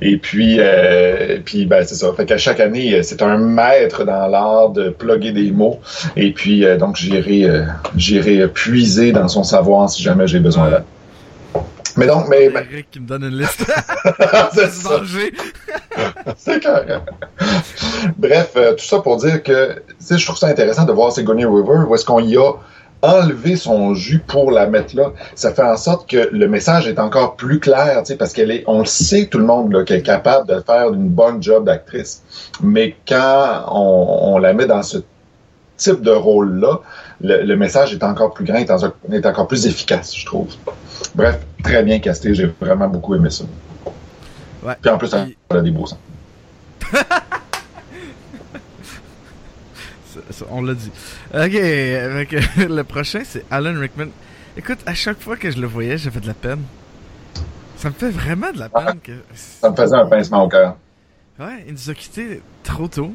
[0.00, 2.12] Et puis, euh, puis ben, c'est ça.
[2.16, 5.80] Fait qu'à chaque année, euh, c'est un maître dans l'art de plugger des mots.
[6.16, 7.64] Et puis, euh, donc, j'irai, euh,
[7.96, 10.84] j'irai puiser dans son savoir si jamais j'ai besoin là.
[11.96, 13.64] Mais donc, mais, Eric qui me donne une liste.
[14.52, 14.68] c'est.
[16.36, 17.02] C'est clair.
[18.16, 21.88] Bref, euh, tout ça pour dire que je trouve ça intéressant de voir Sigourney Weaver
[21.88, 22.52] où est-ce qu'on y a
[23.02, 25.12] enlevé son jus pour la mettre là.
[25.34, 28.80] Ça fait en sorte que le message est encore plus clair, parce qu'elle est, on
[28.80, 32.22] le sait tout le monde là, qu'elle est capable de faire une bonne job d'actrice.
[32.62, 34.98] Mais quand on, la met dans ce
[35.76, 36.80] type de rôle-là,
[37.20, 38.70] le, le message est encore plus grand, est,
[39.12, 40.46] est encore plus efficace, je trouve.
[41.16, 43.44] Bref, très bien casté, j'ai vraiment beaucoup aimé ça.
[44.62, 44.74] Ouais.
[44.80, 45.86] Puis en plus, Puis- elle a des beaux.
[45.86, 45.96] Ça-
[50.30, 50.90] ça, on l'a dit.
[51.32, 54.08] Ok, avec, euh, le prochain, c'est Alan Rickman.
[54.56, 56.62] Écoute, à chaque fois que je le voyais, j'avais de la peine.
[57.78, 59.12] Ça me fait vraiment de la peine que.
[59.34, 60.76] Ça me faisait un pincement au cœur.
[61.40, 63.12] Ouais, il nous a quittés trop tôt.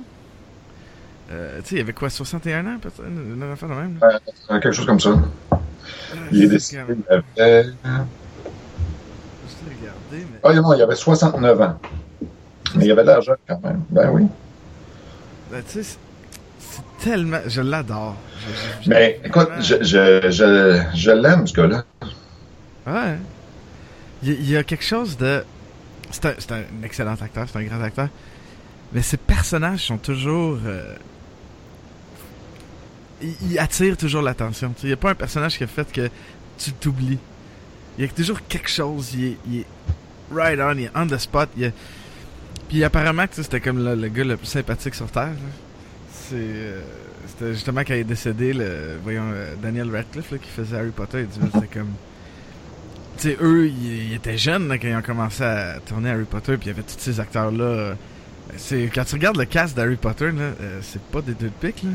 [1.32, 3.04] Euh, tu sais, il avait quoi, 61 ans, peut-être?
[3.06, 3.98] Une une affaire de même.
[4.02, 4.20] là?
[4.50, 5.12] Euh, Quelque chose comme ça.
[6.32, 6.96] Il est c'est décédé.
[7.38, 7.70] il avait-
[10.12, 10.39] Mais.
[10.43, 11.78] Ah non, il avait 69 ans.
[12.76, 13.84] Mais il avait de l'argent quand même.
[13.89, 14.28] Ben oui.
[15.52, 15.98] Ben, tu sais,
[16.60, 17.39] c'est- tellement.
[17.48, 18.15] Je l'adore.
[18.88, 21.84] Mais écoute, vraiment- je, je, je, je l'aime, ce gars-là.
[22.86, 23.17] Ouais.
[24.24, 25.43] Il, il y a quelque chose de.
[26.12, 28.08] C'est un, c'est un excellent acteur, c'est un grand acteur.
[28.93, 30.58] Mais ses personnages sont toujours.
[30.65, 30.93] euh,
[33.22, 34.74] Ils, ils attirent toujours l'attention.
[34.84, 36.10] Il n'y a pas un personnage qui a fait que
[36.58, 37.20] tu t'oublies.
[37.98, 39.14] Il y a toujours quelque chose.
[39.14, 39.66] Il est,
[40.32, 41.50] right on, il est on the spot.
[41.58, 41.74] il est-
[42.70, 45.34] Puis apparemment, c'était comme le, le gars le plus sympathique sur Terre.
[46.34, 46.82] euh,
[47.28, 50.92] C'était justement quand il est décédé, le, voyons, euh, Daniel Radcliffe là, qui faisait Harry
[50.92, 51.22] Potter.
[51.22, 51.92] Il dit, c'était comme
[53.18, 56.66] tu sais, eux, ils, étaient jeunes quand ils ont commencé à tourner Harry Potter, puis
[56.66, 57.96] il y avait tous ces acteurs-là.
[58.94, 61.90] quand tu regardes le cast d'Harry Potter, euh, c'est pas des deux de pique, là.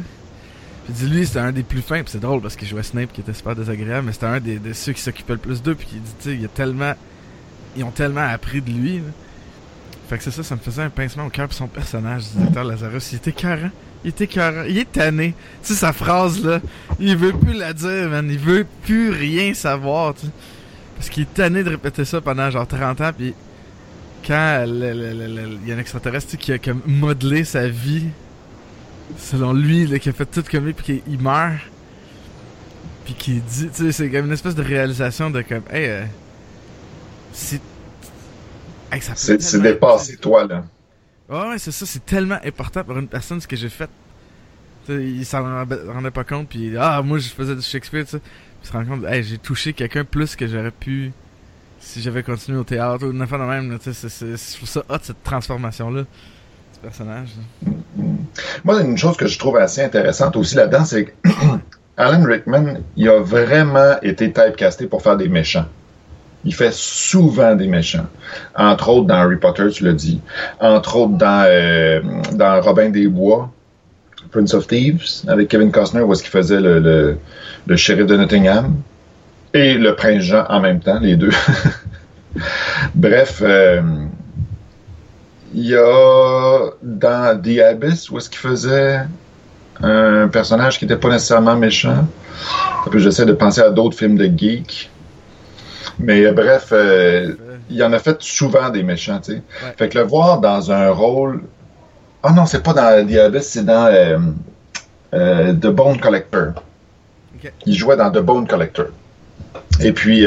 [0.85, 3.13] Puis dis lui, c'était un des plus fins, puis c'est drôle parce qu'il jouait Snape
[3.13, 5.75] qui était super désagréable, mais c'était un des, de ceux qui s'occupaient le plus d'eux,
[5.75, 6.95] puis qui dit, tu sais, il a tellement,
[7.77, 8.97] ils ont tellement appris de lui.
[8.97, 9.05] Là.
[10.09, 12.43] Fait que c'est ça, ça me faisait un pincement au cœur, puis son personnage du
[12.45, 13.71] docteur Lazarus, il était carré.
[14.05, 14.67] Il était carré.
[14.71, 15.35] Il est tanné.
[15.63, 16.61] Tu sais, sa phrase là,
[16.99, 18.29] il veut plus la dire, man.
[18.29, 20.27] Il veut plus rien savoir, tu.
[20.97, 23.35] Parce qu'il est tanné de répéter ça pendant genre 30 ans, puis
[24.27, 28.09] quand il y a un extraterrestre qui a comme modelé sa vie,
[29.19, 31.61] selon lui, là, qui a fait tout comme lui, puis qu'il meurt,
[33.05, 36.05] puis qui dit, tu sais, c'est comme une espèce de réalisation de comme, hey, euh,
[37.33, 37.61] c'est.
[38.91, 40.65] Hey, C'est dépassé toi, là.
[41.29, 43.89] Ouais, ouais, c'est ça, c'est tellement important pour une personne ce que j'ai fait.
[44.87, 48.05] Tu sais, il s'en rendait rendait pas compte, puis ah, moi je faisais du Shakespeare,
[48.05, 48.19] tu sais.
[48.19, 48.31] Puis
[48.65, 51.13] il se rend compte, hey, j'ai touché quelqu'un plus que j'aurais pu
[51.79, 53.79] si j'avais continué au théâtre ou une affaire de même.
[53.79, 57.31] tu sais, Je trouve ça hot, cette transformation-là du personnage.
[57.37, 58.05] là.
[58.65, 61.11] Moi, une chose que je trouve assez intéressante aussi là-dedans, c'est que
[61.97, 65.67] Alan Rickman, il a vraiment été typecasté pour faire des méchants.
[66.45, 68.07] Il fait souvent des méchants.
[68.57, 70.21] Entre autres dans Harry Potter, tu l'as dit.
[70.61, 72.01] Entre autres dans, euh,
[72.61, 73.51] Robin des Bois,
[74.33, 77.17] Prince of Thieves, avec Kevin Costner, où est-ce qu'il faisait le
[77.77, 78.75] shérif de Nottingham.
[79.55, 81.31] Et le prince Jean en même temps, les deux.
[82.95, 83.83] Bref, euh,
[85.55, 89.01] il y a dans The Abyss, où est-ce qu'il faisait
[89.83, 92.07] un personnage qui n'était pas nécessairement méchant.
[92.95, 94.91] J'essaie de penser à d'autres films de geek.
[95.99, 97.35] Mais euh, bref, euh,
[97.71, 99.43] il en a fait souvent des méchants, tu sais.
[99.77, 101.43] Fait que le voir dans un rôle.
[102.23, 103.87] Ah non, c'est pas dans The Abyss, c'est dans
[105.13, 106.53] euh, The Bone Collector.
[107.67, 108.87] Il jouait dans The Bone Collector.
[109.81, 110.27] Et puis,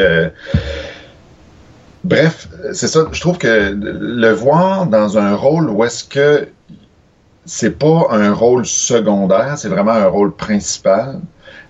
[2.06, 3.08] bref, c'est ça.
[3.12, 6.48] Je trouve que le voir dans un rôle où est-ce que
[7.46, 11.20] c'est pas un rôle secondaire, c'est vraiment un rôle principal,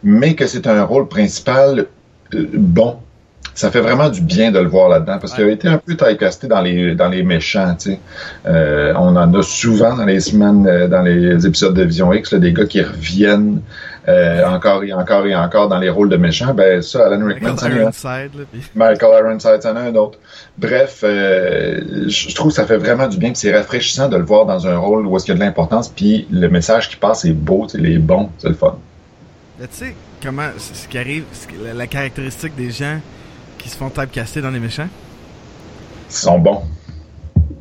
[0.04, 1.88] mais que c'est un rôle principal
[2.34, 2.98] euh, bon.
[3.54, 5.95] Ça fait vraiment du bien de le voir là-dedans parce qu'il a été un peu
[5.95, 7.74] typecasté dans les dans les méchants.
[7.80, 8.00] Tu sais.
[8.45, 12.34] Euh, on en a souvent dans les semaines, euh, dans les épisodes de Vision X,
[12.34, 13.62] là, des gars qui reviennent
[14.08, 16.54] euh, encore et encore et encore dans les rôles de méchants.
[16.54, 17.78] Ben ça, Alan Rickman, Michael.
[17.82, 18.06] Ironside,
[18.38, 20.20] là, puis- Michael Ironside, c'en a un autre.
[20.58, 24.24] Bref, euh, je trouve que ça fait vraiment du bien, puis c'est rafraîchissant de le
[24.24, 26.96] voir dans un rôle où est-ce qu'il y a de l'importance, puis le message qui
[26.98, 28.78] passe est beau, il est bon, c'est le fun.
[29.60, 30.50] Tu sais, comment.
[30.58, 33.00] Ce qui arrive, que- la, la caractéristique des gens
[33.58, 34.89] qui se font typecaster dans les méchants?
[36.10, 36.62] Ils sont bons.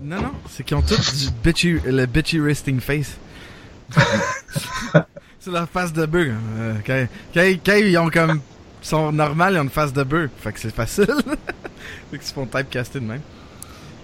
[0.03, 3.17] Non, non, c'est qu'ils ont tous du bitchy, le bitchy resting face.
[5.45, 6.29] c'est leur face de bœuf.
[6.59, 8.41] euh, quand, quand, quand ils ont comme.
[8.83, 10.31] Ils sont normales, ils ont une face de bœuf.
[10.39, 11.07] Fait que c'est facile.
[12.11, 13.21] fait qu'ils se font typecaster de même.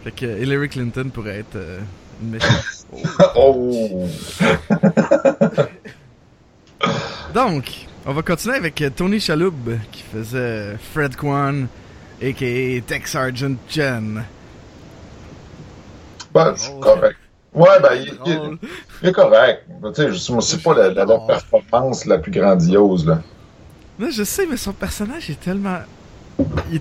[0.04, 1.80] Fait que Hillary Clinton pourrait être euh,
[2.22, 2.86] une méchante.
[3.36, 4.08] oh!
[7.34, 11.68] Donc, on va continuer avec euh, Tony Chaloub qui faisait Fred Kwan,
[12.22, 12.80] a.k.a.
[12.86, 14.24] Tech Sergeant Jen.
[16.32, 17.18] Ben, c'est correct.
[17.52, 18.58] Ouais, ben, il, il- Drôle.
[19.02, 19.64] il est correct.
[19.82, 23.20] Ben, Tu sais, je- c'est pas la, la- la performance la plus grandiose, là.
[23.98, 25.78] Non, je sais, mais son personnage est tellement.
[26.72, 26.80] il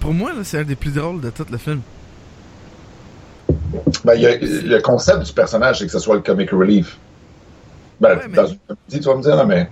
[0.00, 1.80] Pour moi, là, c'est un des plus drôles de tout le film.
[4.04, 6.96] Ben, il y a- le concept du personnage, c'est que ce soit le comic relief.
[8.00, 9.70] Ben, Ouais, mais- dans une comédie, tu vas me dire, là, mais.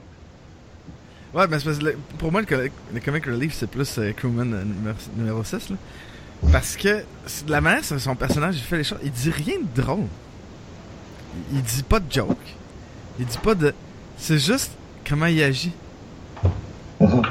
[1.34, 4.12] Ouais, mais c'est parce que le- pour moi, le, le comic relief, c'est plus euh,
[4.12, 5.70] Crewman euh, numéro, numéro 6.
[5.70, 5.76] Là.
[6.50, 6.88] Parce que
[7.46, 10.06] de la manière dont son personnage il fait les choses, il dit rien de drôle.
[11.52, 12.36] Il, dit pas de joke.
[13.18, 13.74] Il dit pas de.
[14.18, 14.72] C'est juste
[15.08, 15.72] comment il agit.
[17.00, 17.22] Mhm.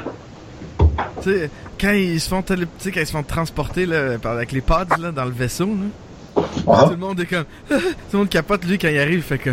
[1.22, 4.18] Tu sais, quand ils se font télé- tu sais, quand ils se font transporter là,
[4.18, 7.44] par, avec les pods là, dans le vaisseau, là, Ah, tout le monde est comme.
[7.68, 7.76] tout
[8.12, 9.50] le monde capote, lui, quand il arrive, il fait que.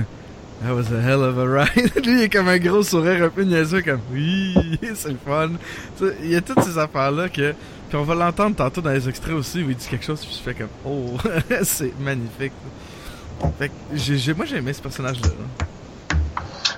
[0.61, 1.91] That was a hell of a ride.
[2.05, 4.01] lui, il est comme un gros sourire un peu niaiseux, comme.
[4.11, 4.53] Oui,
[4.95, 5.51] c'est le fun.
[5.97, 7.53] Tu sais, il y a toutes ces affaires-là que.
[7.87, 10.35] Puis on va l'entendre tantôt dans les extraits aussi où il dit quelque chose, puis
[10.37, 10.67] je fais comme.
[10.85, 11.17] Oh,
[11.63, 12.53] c'est magnifique.
[13.57, 15.27] Fait que j'ai, moi, j'ai aimé ce personnage-là.
[15.27, 16.15] là.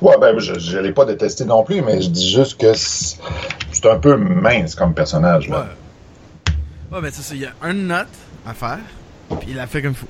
[0.01, 3.85] Ouais, ben, je ne l'ai pas détesté non plus, mais je dis juste que c'est
[3.85, 5.47] un peu mince comme personnage.
[5.49, 5.67] Là.
[6.91, 6.95] Ouais.
[6.95, 8.07] Ouais, mais c'est ça, il y a une note
[8.45, 8.79] à faire,
[9.39, 10.07] puis il l'a fait comme fou.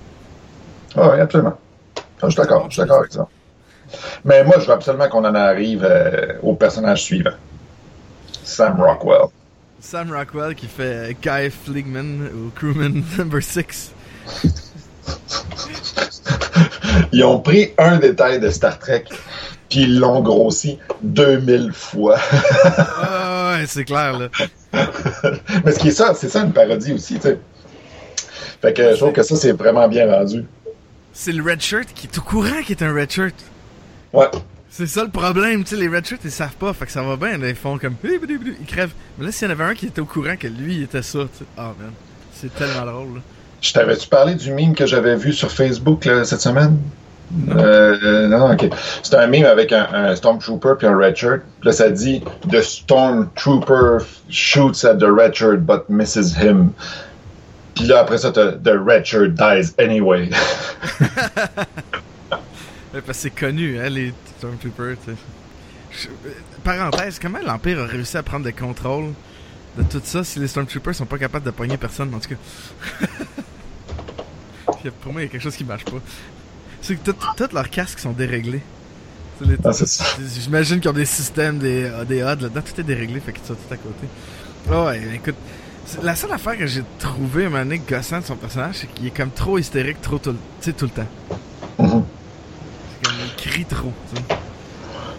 [0.95, 1.57] Ah oui, absolument.
[1.97, 3.27] Ah, Je suis d'accord, je suis d'accord avec ça.
[4.23, 7.35] Mais moi, je veux absolument qu'on en arrive euh, au personnage suivant.
[8.43, 9.27] Sam Rockwell.
[9.79, 13.91] Sam Rockwell qui fait Guy Fligman ou Crewman number 6.
[17.11, 19.05] Ils ont pris un détail de Star Trek,
[19.69, 22.17] puis ils l'ont grossi 2000 fois.
[23.03, 24.27] Ah ouais, c'est clair, là.
[25.65, 27.39] Mais ce qui est ça, c'est ça une parodie aussi, tu sais.
[28.61, 30.45] Fait que je trouve que ça, c'est vraiment bien rendu.
[31.13, 33.35] C'est le red shirt qui est au courant qu'il est un red shirt.
[34.13, 34.27] Ouais.
[34.69, 37.03] C'est ça le problème, tu sais, les red shirts ils savent pas, fait que ça
[37.03, 38.93] va bien, là, ils font comme ils crèvent.
[39.17, 41.01] Mais là, s'il y en avait un qui était au courant que lui il était
[41.01, 41.45] ça, tu sais.
[41.57, 41.91] Ah man,
[42.33, 43.15] c'est tellement drôle.
[43.15, 43.21] Là.
[43.61, 46.77] Je t'avais-tu parlé du meme que j'avais vu sur Facebook là, cette semaine?
[47.31, 47.55] Non.
[47.57, 48.69] Euh, non, ok.
[49.03, 51.41] C'était un meme avec un, un Stormtrooper puis un Red Shirt.
[51.63, 56.71] Là, ça dit The Stormtrooper shoots at the Red Shirt but misses him.
[57.75, 60.29] Puis là, après ça, t'as The Red Shirt dies anyway.
[62.93, 64.97] Ouais, parce que c'est connu, hein, les Stormtroopers.
[65.91, 66.07] Je-
[66.61, 69.13] Parenthèse, comment l'Empire a réussi à prendre le contrôle
[69.77, 73.07] de tout ça si les Stormtroopers sont pas capables de pogner personne, en tout cas?
[74.89, 75.97] Pour moi, il y a quelque chose qui marche pas.
[76.81, 78.61] C'est que tous leurs casques sont déréglés.
[79.63, 79.71] Ah.
[80.39, 83.43] J'imagine qu'ils ont des systèmes, des, euh, des HUD là-dedans, tout est déréglé, fait qu'ils
[83.45, 84.07] sont tout à côté.
[84.71, 85.35] Ah ouais, écoute,
[86.03, 89.07] la seule affaire que j'ai trouvé, un moment donné, gossant de son personnage, c'est qu'il
[89.07, 91.07] est comme trop hystérique, trop tout, tout le temps.
[91.79, 92.03] Mhm.
[93.01, 94.37] C'est comme il crie trop, tu sais.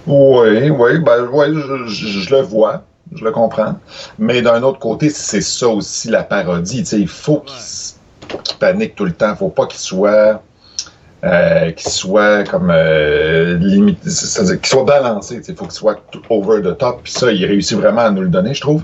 [0.07, 3.79] Oui, oui, ben, ouais, je, je- je le vois, je le comprends.
[4.21, 6.79] Mais d'un autre côté, c'est ça aussi la parodie.
[6.81, 7.57] Tu sais, il faut qu'il
[8.35, 9.31] s- qu'il panique tout le temps.
[9.33, 10.43] Il faut pas qu'il soit.
[11.25, 13.57] euh, qu'il soit comme euh,
[14.07, 17.79] c'est-à-dire qu'il soit balancé, il faut qu'il soit over the top, puis ça, il réussit
[17.79, 18.83] vraiment à nous le donner, je trouve.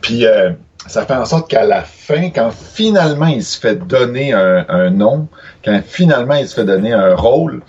[0.00, 0.50] Puis euh,
[0.86, 5.26] ça fait en sorte qu'à la fin, quand finalement il se fait donner un nom,
[5.64, 7.60] quand finalement il se fait donner un rôle,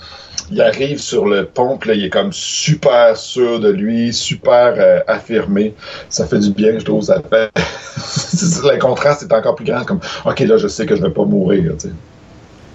[0.52, 4.74] il arrive sur le pont, puis là, il est comme super sûr de lui, super
[4.78, 5.74] euh, affirmé.
[6.10, 7.04] Ça fait du bien, je trouve.
[7.04, 7.50] Ça fait...
[7.56, 9.86] le contraste est encore plus grand.
[9.86, 11.74] Comme, OK, là, je sais que je vais pas mourir.
[11.80, 11.94] Tu sais.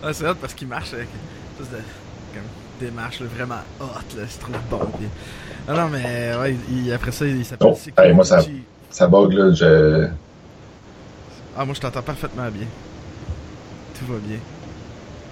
[0.02, 1.84] Ah, c'est hot parce qu'il marche avec une espèce de
[2.34, 2.48] comme,
[2.80, 4.16] démarche là, vraiment hot.
[4.18, 4.86] Là, c'est trop bon.
[4.98, 5.06] Puis...
[5.68, 8.44] Ah non, mais ouais, il- après ça, il s'appelle Oh, hey, moi, ça-.
[8.88, 9.52] Ça bug, là.
[9.52, 10.06] Je...
[11.58, 12.66] Ah, moi, je t'entends parfaitement bien.
[13.98, 14.38] Tout va bien.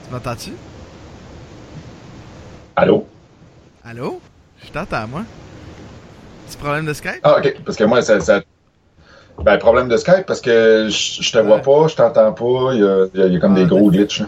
[0.06, 0.50] Tu m'entends-tu?
[2.76, 3.06] Allô?
[3.84, 4.20] Allô?
[4.64, 5.24] Je t'entends, moi.
[6.46, 7.20] Petit problème de Skype?
[7.22, 7.54] Ah, OK.
[7.64, 8.20] Parce que moi, ça.
[8.20, 8.42] ça...
[9.42, 12.72] Ben, problème de Skype, parce que je je te vois pas, je t'entends pas.
[12.74, 14.20] Il y a, il y a- comme Ah, des gros glitches.
[14.20, 14.26] là.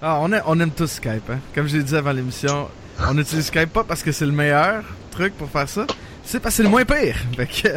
[0.00, 1.38] Ah, on, aime, on aime tous Skype, hein.
[1.54, 2.68] Comme j'ai dit avant l'émission,
[3.08, 5.86] on utilise Skype pas parce que c'est le meilleur truc pour faire ça,
[6.24, 7.16] c'est parce que c'est le moins pire.
[7.36, 7.68] Fait que...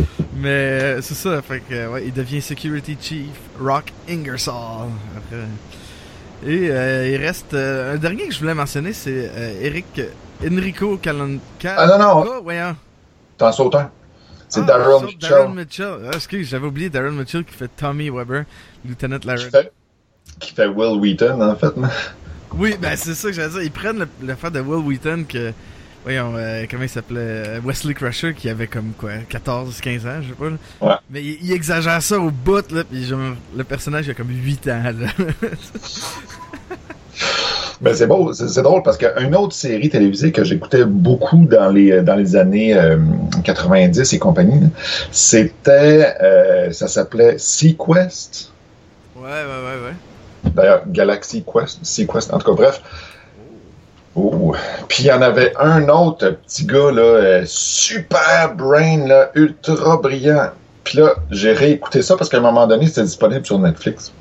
[0.36, 3.28] Mais euh, c'est ça, fait que ouais, il devient Security Chief
[3.60, 4.88] Rock Ingersoll.
[5.16, 5.42] Après.
[6.46, 10.00] Et euh, il reste euh, un dernier que je voulais mentionner, c'est euh, Eric
[10.46, 11.36] Enrico Calan...
[11.64, 12.24] Ah, non, non.
[12.28, 12.76] Oh, voyons.
[13.52, 13.90] Sautes un.
[14.48, 15.30] C'est Ah, Daryl Mitchell.
[15.30, 15.94] Daryl Mitchell.
[16.06, 18.44] Ah, excuse, j'avais oublié Daryl Mitchell qui fait Tommy Weber,
[18.86, 19.50] Lieutenant Qui Larry.
[19.50, 19.72] fait,
[20.38, 21.72] qui fait Will Wheaton, en fait.
[22.56, 23.62] Oui, ben c'est ça que j'allais dire.
[23.62, 25.52] Ils prennent le, le fait de Will Wheaton que.
[26.04, 30.10] Voyons, euh, comment il s'appelait euh, Wesley Crusher qui avait comme quoi 14, 15 ans,
[30.22, 30.50] je sais pas.
[30.50, 30.56] là.
[30.82, 30.94] Ouais.
[31.10, 32.84] Mais il, il exagère ça au bout, là.
[32.84, 35.08] Puis genre, le personnage il a comme 8 ans, là.
[37.80, 42.02] Mais c'est beau, c'est drôle parce qu'une autre série télévisée que j'écoutais beaucoup dans les
[42.02, 42.98] dans les années euh,
[43.42, 44.68] 90 et compagnie,
[45.10, 48.52] c'était euh, ça s'appelait Sequest.
[49.16, 50.50] ouais, ouais, ouais, ouais.
[50.52, 52.82] D'ailleurs, Galaxy Quest, Sequest, en tout cas, bref.
[54.16, 54.54] Oh.
[54.88, 59.96] Puis il y en avait un autre petit gars, là, euh, super brain, là, ultra
[59.96, 60.50] brillant.
[60.84, 64.12] Puis là, j'ai réécouté ça parce qu'à un moment donné, c'était disponible sur Netflix.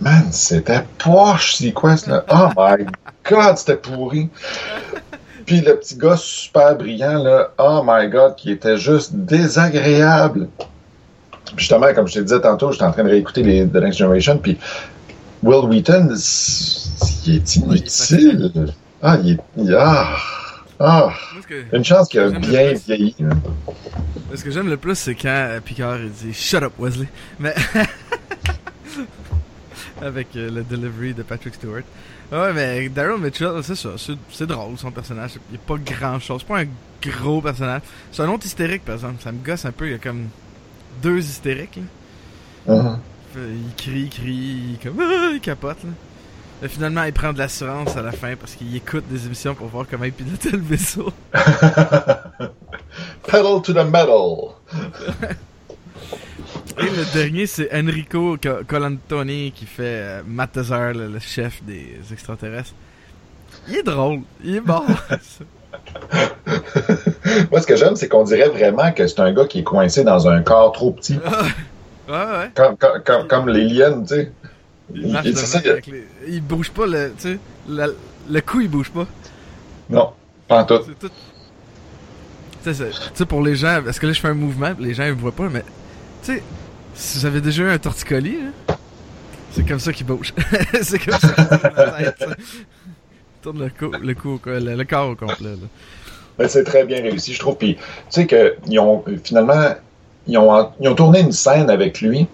[0.00, 2.24] Man, c'était poche, Sequest, là.
[2.30, 2.84] Oh my
[3.28, 4.28] God, c'était pourri.
[5.46, 10.48] Puis le petit gars super brillant, là, oh my God, qui était juste désagréable.
[11.56, 14.38] Justement, comme je te disais tantôt, j'étais en train de réécouter les The Next Generation,
[14.38, 14.58] puis
[15.42, 16.08] Will Wheaton,
[16.96, 18.72] c- il est inutile.
[19.02, 19.38] Ah, il est.
[19.56, 20.16] il- ah,
[20.80, 21.10] ah.
[21.42, 23.14] Ce que, Une chance qu'il a bien vieilli.
[23.22, 23.30] hein.
[24.34, 27.08] ce que j'aime le plus, c'est quand euh, Picard il dit Shut up, Wesley.
[27.38, 27.54] Mais.
[30.02, 31.82] Avec euh, le delivery de Patrick Stewart.
[32.30, 33.90] Ouais, mais Daryl Mitchell, c'est ça.
[34.30, 35.32] C'est, drôle son personnage.
[35.50, 36.42] Il n'y a pas grand chose.
[36.42, 36.66] C'est pas un
[37.22, 37.82] gros personnage.
[38.12, 39.22] C'est un autre hystérique, par exemple.
[39.22, 39.86] Ça me gosse un peu.
[39.86, 40.26] Il y a comme
[41.02, 41.78] deux hystériques.
[42.66, 42.98] là.
[43.32, 44.32] Fait, Il crie, il crie,
[44.72, 45.78] il, comme, Ah, il capote.
[45.84, 45.90] Là.
[46.62, 49.66] Mais finalement, il prend de l'assurance à la fin parce qu'il écoute des émissions pour
[49.68, 51.12] voir comment il pilotait le vaisseau.
[53.26, 54.54] Pedal to the metal.
[56.78, 61.62] Et le dernier, c'est Enrico Co- Colantoni qui fait euh, Matt Tezer, le, le chef
[61.62, 62.74] des extraterrestres.
[63.68, 64.82] Il est drôle, il est bon.
[67.50, 70.04] Moi, ce que j'aime, c'est qu'on dirait vraiment que c'est un gars qui est coincé
[70.04, 71.18] dans un corps trop petit.
[72.08, 72.50] ouais, ouais.
[72.54, 74.32] Comme, comme, comme, comme les liens, tu sais.
[74.94, 77.96] Il, marche ça, avec les- il bouge pas, le, tu sais, le,
[78.30, 79.06] le cou il bouge pas.
[79.90, 80.12] Non,
[80.48, 80.80] pas en tout.
[80.86, 81.12] C'est tout.
[82.64, 82.74] Tu
[83.14, 85.20] sais, pour les gens, parce que là je fais un mouvement, les gens ils me
[85.20, 85.62] voient pas, mais
[86.22, 86.42] tu sais,
[86.94, 88.76] si avez déjà eu un torticolis, là,
[89.52, 90.34] c'est comme ça qu'il bouge.
[90.82, 92.26] c'est comme ça qu'il tourne la tête.
[92.28, 95.50] Il tourne le cou, le, cou le, le corps au complet.
[95.50, 95.68] Là.
[96.38, 97.56] Mais c'est très bien réussi, je trouve.
[97.56, 99.74] Puis, tu sais que ils ont finalement,
[100.26, 102.26] ils ont, ils ont tourné une scène avec lui.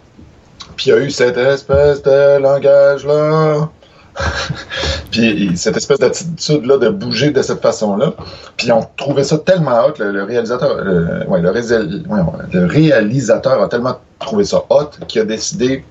[0.76, 3.68] Puis il y a eu cette espèce de langage-là.
[5.11, 8.12] puis cette espèce d'attitude-là de bouger de cette façon-là.
[8.56, 14.44] Puis ont trouvé ça tellement hot, le, réalisateur, le, ouais, le, réalisateur a tellement trouvé
[14.44, 15.85] ça hot qu'il a décidé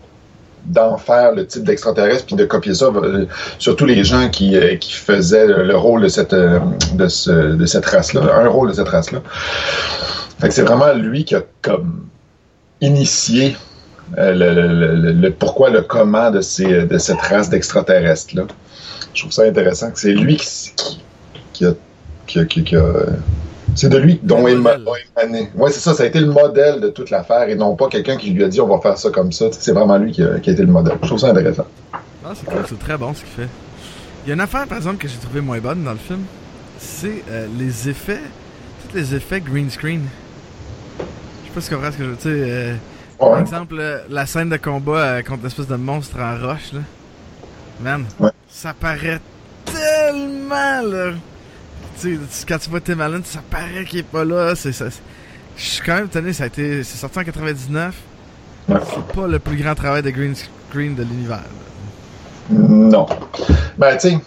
[0.65, 3.25] d'en faire le type d'extraterrestre puis de copier ça, euh,
[3.57, 6.59] surtout les gens qui, euh, qui faisaient le, le rôle de cette, euh,
[6.93, 9.21] de, ce, de cette race-là, un rôle de cette race-là.
[10.39, 12.05] Fait que c'est vraiment lui qui a comme
[12.79, 13.55] initié
[14.17, 18.43] euh, le, le- le- le pourquoi, le comment de, ces, de cette race d'extraterrestres-là.
[19.13, 20.99] Je trouve ça intéressant que c'est lui qui, qui,
[21.53, 21.73] qui a...
[22.27, 23.05] qui a- qui- qui a-
[23.73, 24.81] c'est de lui dont modèle.
[25.17, 25.49] émané.
[25.55, 28.17] Ouais, c'est ça, ça a été le modèle de toute l'affaire et non pas quelqu'un
[28.17, 29.45] qui lui a dit on va faire ça comme ça.
[29.51, 30.97] C'est vraiment lui qui a, qui a été le modèle.
[31.01, 31.65] Je trouve ça intéressant.
[31.93, 33.47] Ah, c'est cool, c'est très bon ce qu'il fait.
[34.25, 36.19] Il y a une affaire, par exemple, que j'ai trouvé moins bonne dans le film.
[36.79, 38.19] C'est euh, les effets.
[38.89, 40.01] Tous les effets green screen.
[40.99, 42.75] Je sais pas si tu comprends ce que je veux dire.
[43.21, 46.79] Par exemple, euh, la scène de combat euh, contre l'espèce de monstre en roche, là.
[47.81, 48.31] Man, Ouais.
[48.49, 49.19] ça paraît
[49.65, 51.11] tellement, là.
[51.99, 54.55] Tu sais, quand tu vois Tim Allen, ça paraît qu'il est pas là.
[54.55, 54.85] C'est ça.
[55.55, 56.83] je suis quand même étonné, ça a été.
[56.83, 57.95] C'est sorti en 99.
[58.69, 58.75] Ouais.
[58.93, 61.37] C'est pas le plus grand travail de green screen de l'univers.
[62.49, 62.57] là.
[62.59, 63.05] Non.
[63.77, 64.19] Ben, tu sais,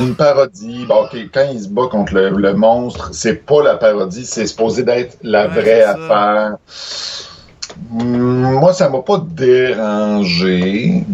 [0.00, 0.84] c'est une parodie.
[0.86, 4.46] Bon, ok, quand il se bat contre le, le monstre, c'est pas la parodie, c'est
[4.46, 6.56] supposé d'être la Ouais, vraie affaire.
[7.90, 11.04] Mm, Moi, ça m'a pas dérangé,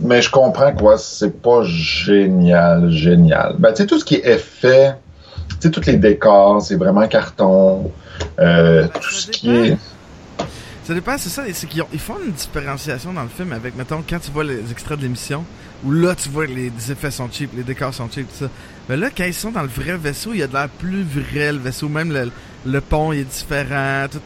[0.00, 3.56] mais je comprends quoi, c'est pas génial, génial.
[3.58, 4.94] Ben, tu sais, tout ce qui est effet,
[5.48, 7.90] tu sais, tous les décors, c'est vraiment carton.
[8.38, 9.76] Euh, tout ce qui est.
[10.84, 13.74] Ça dépend, c'est ça, c'est qu'ils ont- ils font une différenciation dans le film avec,
[13.74, 15.42] mettons, quand tu vois les extraits de l'émission,
[15.84, 18.50] où là, tu vois les, effets sont cheap, les décors sont cheap, tout ça.
[18.88, 21.02] Mais là, quand ils sont dans le vrai vaisseau, il y a de l'air plus
[21.02, 21.88] vrai, le vaisseau.
[21.88, 22.30] Même le,
[22.66, 24.20] le pont il est différent, tout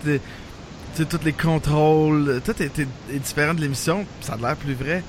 [0.94, 4.74] sais, tous les contrôles, tout est, est- est différent de l'émission, ça a l'air plus
[4.74, 5.02] vrai.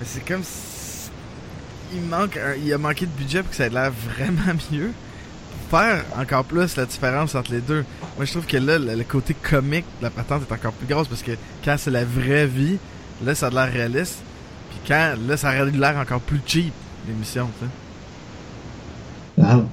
[0.00, 1.10] Mais c'est comme si
[1.94, 4.90] il manque un- il a manqué de budget pour que ça ait l'air vraiment mieux.
[5.70, 7.84] Faire encore plus la différence entre les deux.
[8.16, 10.86] Moi, je trouve que là, le, le côté comique de la patente est encore plus
[10.86, 11.32] grosse parce que
[11.64, 12.76] quand c'est la vraie vie,
[13.24, 14.18] là, ça a l'air réaliste.
[14.86, 16.72] Quand, là, ça aurait l'air encore plus cheap,
[17.06, 17.66] l'émission, tu
[19.42, 19.42] sais.
[19.54, 19.68] Mhm.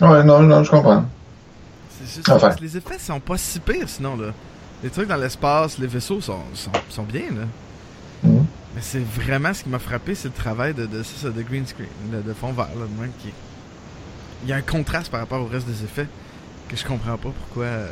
[0.00, 1.04] Ouais, non, non, je comprends.
[1.98, 2.50] C'est juste Enfin.
[2.54, 4.32] que les effets sont pas si pires sinon, là.
[4.82, 7.46] Les trucs dans l'espace, les vaisseaux sont, sont, sont bien, là.
[8.24, 8.44] Mhm.
[8.74, 10.98] Mais c'est vraiment ce qui m'a frappé, c'est le travail de, de,
[11.30, 13.28] de green screen, de, de fond vert, là, de même, qui
[14.42, 16.08] Il y a un contraste par rapport au reste des effets
[16.68, 17.64] que je comprends pas pourquoi.
[17.64, 17.86] euh,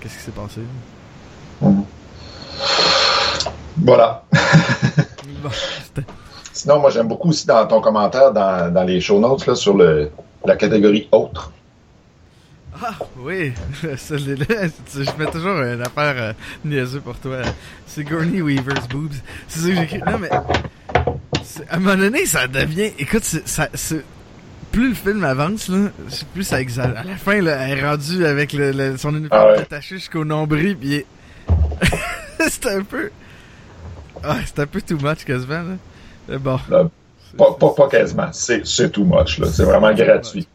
[0.00, 0.60] Qu'est-ce qui s'est passé.
[1.60, 1.84] Mhm.
[3.78, 4.24] Voilà.
[6.52, 9.76] Sinon, moi, j'aime beaucoup aussi dans ton commentaire dans, dans les show notes là, sur
[9.76, 10.10] le,
[10.44, 11.52] la catégorie autre.
[12.82, 13.52] Ah, oui,
[13.82, 16.32] je mets toujours une affaire euh,
[16.64, 17.38] niaiseuse pour toi.
[17.86, 19.12] C'est Gurney Weaver's boobs.
[19.48, 20.00] C'est ça que j'écris.
[20.06, 20.30] Non, mais.
[21.68, 22.90] À un moment donné, ça devient.
[22.98, 24.04] Écoute, ça, c'est-
[24.72, 25.88] plus le film avance, là,
[26.32, 26.96] plus ça exagère.
[27.00, 29.58] À la fin, là, elle est rendue avec le, le- son uniforme Ah ouais.
[29.58, 31.06] attaché jusqu'au nombril, est-
[32.48, 33.10] c'est un peu.
[34.22, 35.76] Ah, c'est un peu too much quasiment, là.
[36.28, 36.58] Mais bon.
[36.68, 36.88] Là,
[37.30, 38.28] C'est- Pas, pas, pas quasiment.
[38.32, 39.40] C'est too much.
[39.52, 40.46] C'est vraiment gratuit.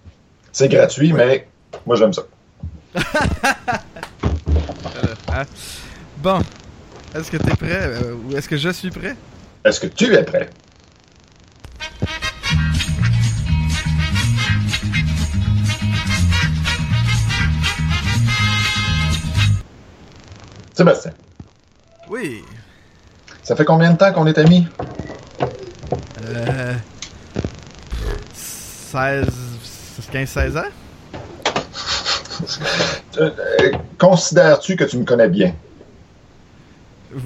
[0.51, 1.47] C'est gratuit, mais
[1.85, 2.23] moi, j'aime ça.
[5.37, 5.43] Hein?
[6.19, 6.39] Bon.
[7.13, 7.79] Est-ce que t'es prêt?
[7.81, 9.15] euh, ou est-ce que je suis prêt?
[9.65, 10.49] Est-ce que tu es prêt?
[20.73, 21.13] Sébastien,
[22.09, 22.43] Oui.
[23.45, 24.67] Ça fait combien de temps qu'on est amis?
[26.25, 26.73] Euh.
[28.33, 29.27] 16.
[30.11, 30.63] 15-16 ans?
[33.17, 33.31] Euh,
[33.97, 35.53] Considères-tu que tu me connais bien?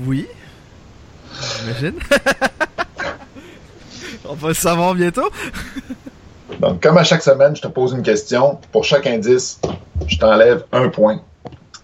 [0.05, 0.27] Oui.
[1.57, 1.99] J'imagine.
[4.29, 5.27] On va le savoir bientôt.
[6.59, 8.59] Donc, comme à chaque semaine, je te pose une question.
[8.71, 9.59] Pour chaque indice,
[10.05, 11.23] je t'enlève un point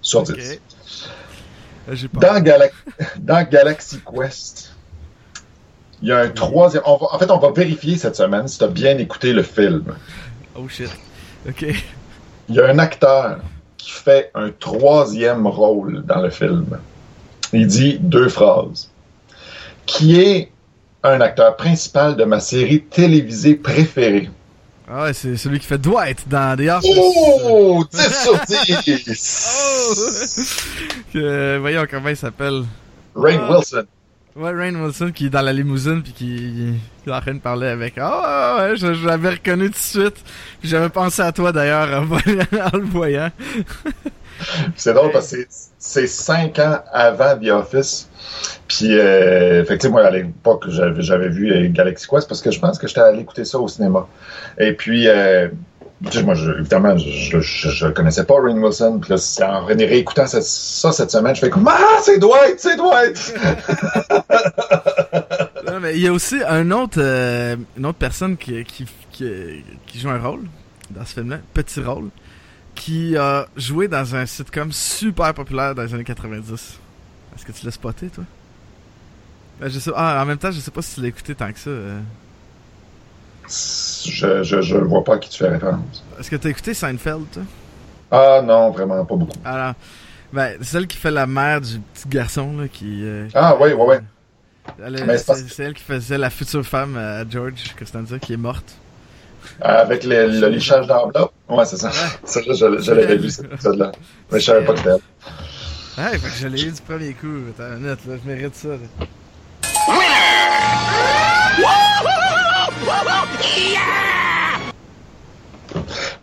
[0.02, 0.34] sur 10.
[0.34, 0.60] Ok.
[2.14, 2.20] Pas.
[2.34, 2.70] Dans, Gala-
[3.20, 4.74] dans Galaxy Quest,
[6.02, 6.84] il y a un troisième.
[6.86, 9.44] on va- en fait, on va vérifier cette semaine si tu as bien écouté le
[9.44, 9.84] film.
[10.56, 10.90] Oh shit.
[11.48, 11.66] Ok.
[12.50, 13.40] Il y a un acteur
[13.78, 16.66] qui fait un troisième rôle dans le film.
[17.54, 18.90] Il dit deux phrases.
[19.86, 20.52] Qui est
[21.04, 24.30] un acteur principal de ma série télévisée préférée?
[24.88, 26.96] Ah ouais, c'est celui qui fait Dwight dans The Office.
[26.96, 27.84] Oh!
[27.92, 28.56] 10 sur 10!
[31.14, 32.64] Que- voyons comment il s'appelle.
[33.16, 33.52] Rain Ah.
[33.58, 33.86] Wilson.
[34.36, 36.74] Ouais, Rain Wilson qui est dans la limousine puis qui,
[37.04, 37.94] qui est en train de parler avec.
[37.98, 40.18] Ah ouais, je, je l'avais reconnu tout de suite.
[40.64, 42.06] J'avais pensé à toi d'ailleurs en
[42.78, 43.32] le voyant.
[44.76, 45.38] C'est drôle parce que
[45.78, 48.10] c'est- cinq ans avant The Office.
[48.68, 52.88] Puis, euh, moi, à l'époque, j'avais vu euh, Galaxy Quest parce que je pense que
[52.88, 54.08] j'étais allé écouter ça au cinéma.
[54.58, 55.48] Et puis, euh,
[56.24, 59.00] moi, je, évidemment, je, je, je connaissais pas Rain Wilson.
[59.02, 62.76] Puis là, en réécoutant ça, ça cette semaine, je fais comme Ah, c'est Dwight, c'est
[62.78, 63.36] Dwight!
[65.68, 69.64] Non, mais il y a aussi un autre, euh, une autre personne qui, qui, qui,
[69.88, 70.42] qui joue un rôle
[70.92, 72.10] dans ce film-là, petit rôle,
[72.76, 76.52] qui a joué dans un sitcom super populaire dans les années 90.
[77.36, 78.24] Est-ce que tu l'as spoté, toi?
[79.60, 81.52] Ben, je sais, ah, en même temps, je sais pas si tu l'as écouté tant
[81.52, 81.70] que ça.
[81.70, 82.00] euh.
[83.48, 86.04] Je, je, je vois pas à qui tu fais référence.
[86.20, 87.44] Est-ce que t'as écouté Seinfeld, toi?
[88.12, 89.38] Ah non, vraiment pas beaucoup.
[89.44, 89.74] Alors,
[90.34, 93.02] ben, celle qui fait la mère du petit garçon, là, qui...
[93.04, 93.56] euh, Ah,
[95.18, 98.38] c'est parce c'est c'est elle qui faisait la future femme à George Costanza, qui est
[98.38, 98.76] morte.
[99.62, 101.32] Avec le, le lichage d'enveloppe.
[101.50, 101.92] Ouais, c'est ça.
[102.24, 103.92] Ça, je, je l'avais vu, cette épisode-là.
[104.32, 106.04] Mais je savais pas que c'était elle.
[106.04, 107.28] Ouais, fait que je l'ai eu du premier coup.
[107.52, 108.70] Attends, net, là, je mérite ça.
[108.70, 108.78] là.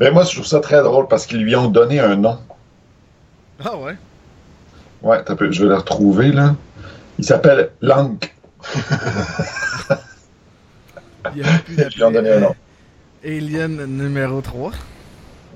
[0.00, 2.38] Mais moi, je trouve ça très drôle parce qu'ils lui ont donné un nom.
[3.64, 3.96] Ah ouais?
[5.02, 6.54] Ouais, t'as peu- je vais le retrouver, là.
[7.18, 8.34] Il s'appelle Lank.
[11.36, 11.44] Ils
[11.96, 12.54] lui ont donné un nom.
[13.24, 14.70] Alien numéro 3.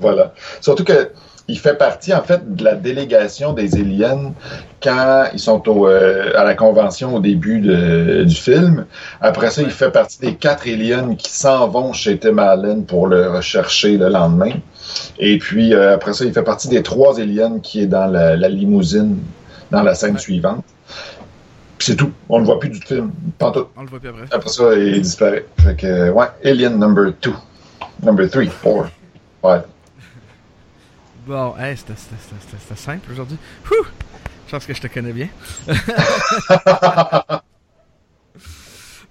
[0.01, 0.33] Voilà.
[0.61, 1.11] Surtout que
[1.49, 4.33] il fait partie, en fait, de la délégation des aliens
[4.83, 8.85] quand ils sont au, euh, à la convention au début de- du film.
[9.21, 13.07] Après ça, il fait partie des quatre aliens qui s'en vont chez Tim Allen pour
[13.07, 14.55] le rechercher le lendemain.
[15.21, 18.35] Et puis, euh, après ça, il fait partie des trois aliens qui est dans la,
[18.37, 19.17] la limousine
[19.71, 20.19] dans la scène Ouais.
[20.21, 20.65] suivante.
[21.79, 22.11] Puis c'est tout.
[22.29, 23.13] On ne voit plus du film.
[23.39, 23.67] Pas tout.
[23.77, 24.23] On le voit plus après.
[24.33, 25.45] Après ça, il disparaît.
[25.61, 27.35] Fait que, ouais, Alien number two.
[28.03, 28.91] Number three, four,
[29.43, 29.67] five.
[31.27, 33.39] Bon, hey, c'était simple aujourd'hui.
[34.47, 35.29] Je pense que je te connais bien.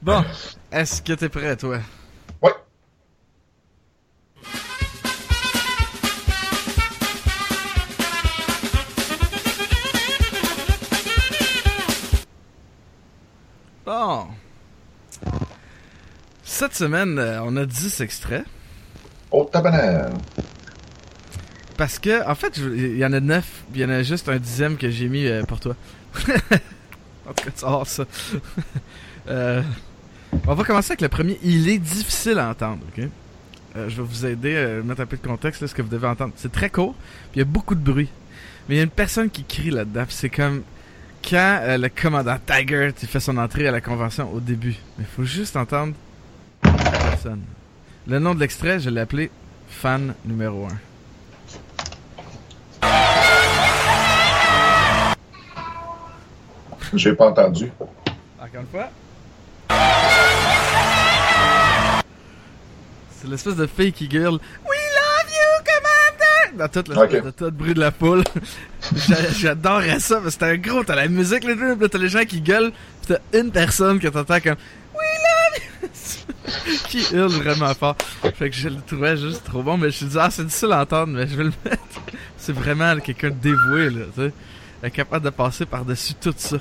[0.01, 0.23] bon,
[0.71, 1.79] est-ce que t'es prêt, toi?
[2.41, 2.53] Ouais.
[13.85, 14.27] Bon.
[16.45, 18.45] Cette semaine, euh, on a 10 extraits.
[19.43, 20.13] Tabanane.
[21.77, 24.29] Parce que, en fait, il y en a 9, puis il y en a juste
[24.29, 25.75] un dixième que j'ai mis euh, pour toi.
[26.15, 28.05] en tout cas, tu ça.
[29.27, 29.63] Euh,
[30.45, 31.39] on va commencer avec le premier.
[31.41, 33.05] Il est difficile à entendre, ok?
[33.75, 35.89] Euh, je vais vous aider à mettre un peu de contexte, là, ce que vous
[35.89, 36.31] devez entendre.
[36.35, 36.93] C'est très court,
[37.31, 38.09] puis il y a beaucoup de bruit.
[38.69, 40.61] Mais il y a une personne qui crie là-dedans, c'est comme
[41.27, 44.75] quand le commandant Tiger fait son entrée à la convention au début.
[44.99, 45.95] Mais il faut juste entendre
[46.61, 47.41] personne.
[48.07, 49.31] Le nom de l'extrait, je l'ai appelé
[49.67, 50.69] Fan numéro 1.
[56.93, 57.71] J'ai pas entendu.
[58.39, 58.89] Encore une fois.
[63.19, 66.57] C'est l'espèce de fille qui gueule We love you, Commander!
[66.57, 68.23] Dans tout le, tout bruit de la foule.
[68.95, 72.09] J'a- J'adorais ça, parce que c'était un gros, t'as la musique, puis là, t'as les
[72.09, 74.55] gens qui gueulent, pis t'as une personne que t'entends comme!
[76.89, 77.95] qui hurle vraiment fort.
[78.35, 80.43] Fait que je le trouvais juste trop bon, mais je me suis dit, ah, c'est
[80.45, 81.81] difficile à entendre, mais je vais le mettre.
[82.37, 84.91] C'est vraiment quelqu'un de dévoué, là, tu sais.
[84.91, 86.57] Capable de passer par-dessus tout ça.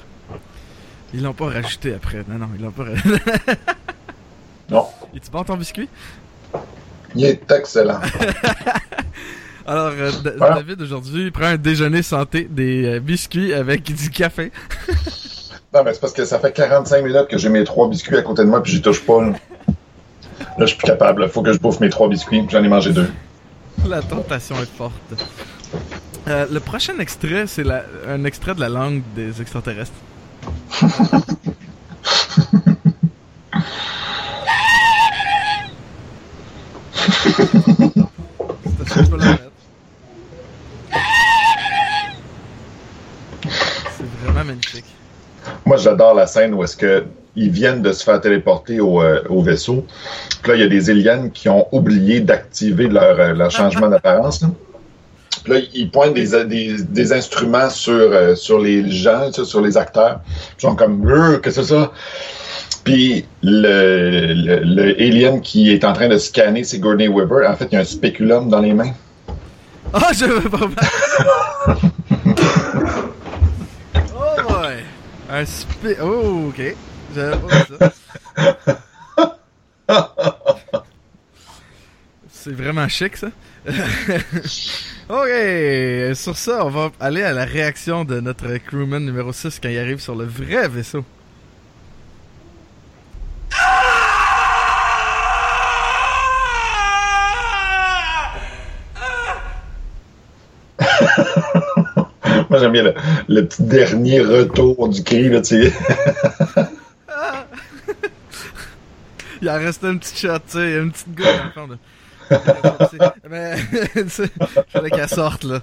[1.12, 2.24] Ils l'ont pas rajouté après.
[2.26, 3.18] Non, non, ils l'ont pas rajouté.
[4.70, 4.86] Non.
[5.14, 5.90] Es-tu bon ton biscuit?
[7.14, 8.01] Il est excellent.
[9.66, 10.57] Alors, euh, Voilà.
[10.57, 14.53] David, aujourd'hui, il prend un déjeuner santé, des euh, biscuits avec du café.
[15.75, 18.22] Non, mais c'est parce que ça fait 45 minutes que j'ai mes trois biscuits à
[18.22, 19.20] côté de moi puis j'y touche pas.
[19.22, 19.33] Là,
[20.57, 21.25] Là, je suis plus capable.
[21.25, 22.43] Il faut que je bouffe mes trois biscuits.
[22.43, 23.11] puis J'en ai mangé deux.
[23.87, 24.93] La tentation est forte.
[26.29, 29.93] Euh, le prochain extrait, c'est la- un extrait de la langue des extraterrestres.
[38.79, 39.41] C'est ça, je peux le mettre.
[43.97, 44.85] C'est vraiment magnifique.
[45.66, 47.04] Moi, j'adore la scène où est-ce que
[47.36, 49.84] ils viennent de se faire téléporter au, euh, au vaisseau.
[50.42, 53.88] Puis là, il y a des aliens qui ont oublié d'activer leur, euh, leur changement
[53.88, 54.42] d'apparence.
[54.42, 54.48] là.
[55.42, 59.76] Puis là, ils pointent des, des, des instruments sur, euh, sur les gens, sur les
[59.76, 60.20] acteurs.
[60.58, 61.90] Ils sont comme, Euh, qu'est-ce que c'est ça?
[62.84, 67.66] Puis le, le, le alien qui est en train de scanner Sigourney Weaver, en fait,
[67.72, 68.92] il y a un spéculum dans les mains.
[69.92, 70.68] Ah, je veux pas
[74.16, 74.76] Oh boy!
[75.35, 75.97] Un spé...
[76.01, 76.76] Oh, ok.
[77.12, 78.78] J'avais pas vu ça.
[82.30, 83.30] C'est vraiment chic, ça.
[85.09, 89.70] ok, sur ça, on va aller à la réaction de notre crewman numéro 6 quand
[89.70, 91.05] il arrive sur le vrai vaisseau.
[102.55, 102.94] Moi, j'aime bien le,
[103.26, 105.72] le petit dernier retour du cri, là, tu sais.
[109.42, 111.66] Il en restait une petite shot, tu sais, une petite goutte dans le fond,
[112.30, 113.11] là.
[113.28, 113.57] Mais,
[113.92, 114.30] tu sais,
[114.68, 115.62] fallait qu'elle sorte, là.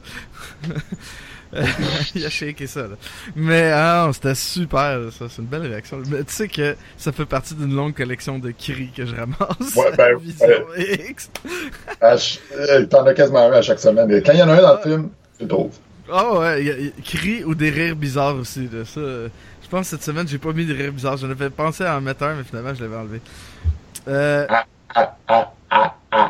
[2.13, 2.95] Il a shaké ça, là.
[3.37, 5.27] Mais, ah, c'était super, ça.
[5.29, 6.03] C'est une belle réaction.
[6.09, 9.75] Mais tu sais que ça fait partie d'une longue collection de cris que je ramasse.
[9.77, 11.29] Ouais, ben, Vision X.
[12.01, 14.11] À ch- euh, T'en as quasiment un à chaque semaine.
[14.11, 15.49] Et quand il y en a un dans le film, tu le
[16.11, 16.29] trouves.
[16.33, 18.69] Oh, ouais, y a- y cris ou des rires bizarres aussi.
[18.85, 21.17] Ça, je pense que cette semaine, j'ai pas mis de rires bizarres.
[21.17, 23.21] J'en avais pensé à en mettre un, mais finalement, je l'avais enlevé.
[24.07, 24.47] Euh.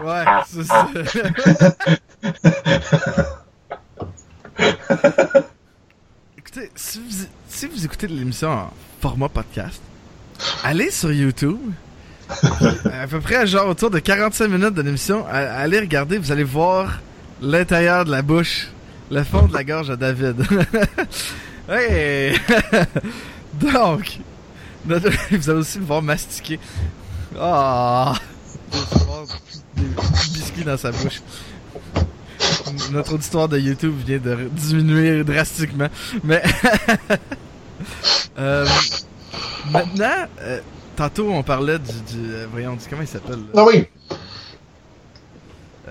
[0.03, 0.87] Ouais, c'est ça.
[6.37, 9.81] Écoutez, si vous, écoutez l'émission en format podcast,
[10.63, 11.57] allez sur YouTube,
[12.29, 16.99] à peu près genre autour de 45 minutes de l'émission, allez regarder, vous allez voir
[17.41, 18.67] l'intérieur de la bouche,
[19.11, 20.37] le fond de la gorge à David.
[23.53, 24.19] Donc,
[24.85, 26.59] notre- vous allez aussi le voir mastiquer.
[27.39, 28.13] Ah!
[28.71, 29.25] Voir
[29.75, 29.83] des
[30.33, 31.21] biscuits dans sa bouche.
[32.91, 35.87] Notre auditoire de YouTube vient de diminuer drastiquement.
[36.23, 36.41] Mais
[38.39, 38.65] euh,
[39.71, 40.59] maintenant, euh,
[40.95, 43.39] tantôt on parlait du, du euh, voyons, du- comment il s'appelle?
[43.55, 43.85] Ah oui,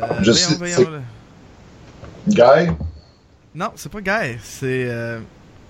[0.00, 1.00] Euh, Je voyons, sais, voyons, là.
[2.28, 2.70] Guy.
[3.54, 5.18] Non, c'est pas Guy, c'est euh,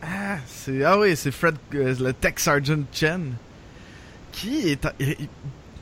[0.02, 3.32] ah, c'est ah oui, c'est Fred, euh, le Tech Sergeant Chen,
[4.32, 5.16] qui est, en- il,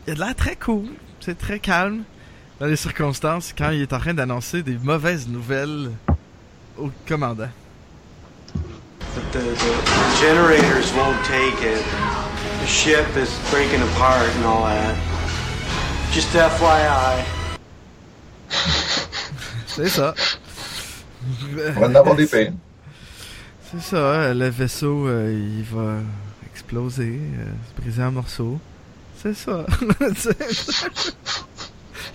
[0.07, 0.86] a de l'air très cool,
[1.20, 2.05] c'est très calme
[2.61, 5.90] dans les circonstances quand il est en train d'annoncer des mauvaises nouvelles
[6.78, 7.51] au commandant.
[9.14, 11.82] But the, the generators won't take it.
[12.62, 14.94] The ship is breaking apart and all that.
[16.12, 17.24] Just FYI.
[19.66, 20.14] C'est ça.
[21.76, 22.53] On va en avoir des pires.
[23.70, 25.96] C'est ça, hein, le vaisseau, euh, il va
[26.53, 28.59] exploser, euh, se briser en morceaux.
[29.22, 29.66] C'est ça.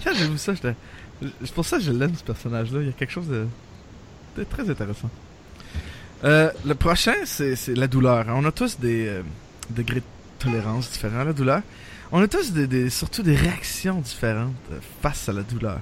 [0.03, 0.75] Quand j'ai vu ça, j'étais...
[1.43, 2.79] C'est pour ça que je l'aime, ce personnage-là.
[2.81, 3.45] Il y a quelque chose de,
[4.37, 5.09] de très intéressant.
[6.23, 8.25] Euh, le prochain, c'est la douleur.
[8.29, 9.21] On a tous des
[9.69, 10.05] degrés de
[10.39, 11.61] tolérance différents à la douleur.
[12.11, 14.53] On a tous des, des- surtout des réactions différentes
[15.01, 15.79] face à la douleur.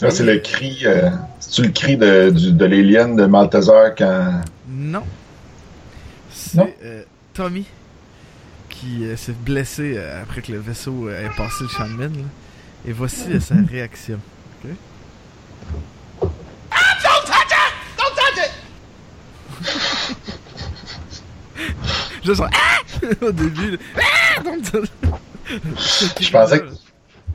[0.00, 0.82] Là, c'est le cri.
[0.84, 4.40] Euh, C'est-tu le cri de, du- de l'alien de Malteser quand.
[4.68, 5.02] Non.
[6.30, 6.68] C'est Non?
[6.84, 7.66] euh, Tommy
[8.68, 11.92] qui euh, s'est blessé euh, après que le vaisseau euh, ait passé le champ de
[11.94, 12.16] mine.
[12.18, 12.28] là.
[12.86, 14.18] Et voici euh, sa réaction.
[14.64, 14.70] Ok?
[22.24, 22.80] Juste un Ah!
[23.22, 23.72] au début.
[23.72, 23.76] là.
[23.96, 24.42] Ah!
[24.42, 24.88] Don't touch-
[25.78, 26.85] Ce Je pensais cri-là, que.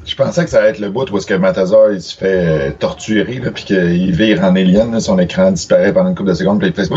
[0.05, 2.45] Je pensais que ça allait être le bout où est-ce que Malteser il se fait
[2.47, 6.29] euh, torturer là, puis qu'il vire en alien, là, son écran disparaît pendant une couple
[6.29, 6.85] de secondes, puis il fait.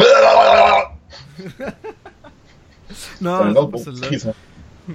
[2.90, 4.32] C'est Non, un c'est autre pas beau cri, ça.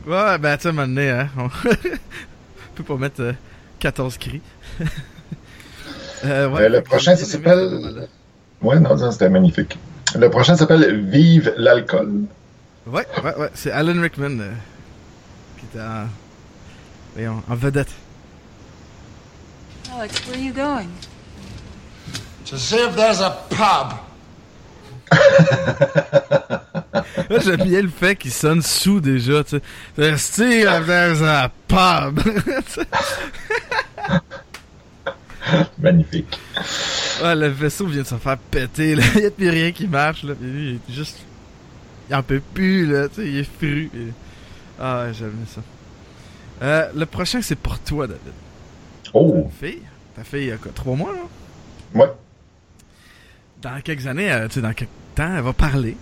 [0.07, 1.30] Ouais, ben, tu sais, un donné, hein.
[1.38, 1.49] On
[2.76, 3.34] peut pas mettre euh,
[3.80, 4.41] 14 cris.
[6.26, 8.07] euh, ouais, Euh, le prochain, ça s'appelle-.
[8.62, 9.78] Ouais, non, ça, c'était magnifique.
[10.16, 12.12] Le prochain s'appelle Vive l'alcool.
[12.88, 13.49] Ouais, ouais, ouais.
[13.53, 14.38] C'est Alan Rickman
[15.57, 16.07] qui était en,
[17.16, 17.91] voyons, en vedette.
[19.93, 20.89] Alex, where are you going?
[22.45, 23.93] To see if there's a pub.
[27.30, 29.60] Là, j'aime bien le fait qu'il sonne sous déjà, tu
[29.97, 30.18] sais.
[30.18, 32.20] Steve, there's a pub.
[35.80, 36.39] Magnifique.
[37.24, 39.03] ouais, le vaisseau vient de se faire péter, là.
[39.16, 40.36] Il y a plus rien qui marche, là.
[40.36, 41.18] Puis lui, il est juste.
[42.10, 43.07] Il en peut plus, là.
[43.10, 43.89] Tu sais, il est fru.
[43.95, 44.12] Et-
[44.80, 45.62] Ah, ouais, j'aime ça.
[46.62, 48.22] Euh, le prochain, c'est pour toi, David.
[49.14, 49.80] Oh, Ta fille.
[50.16, 52.01] Ta fille, il y a quoi, trois mois, là?
[52.01, 52.12] ouais.
[53.62, 55.97] dans quelques années, euh, tu sais, dans quelques temps, elle va parler.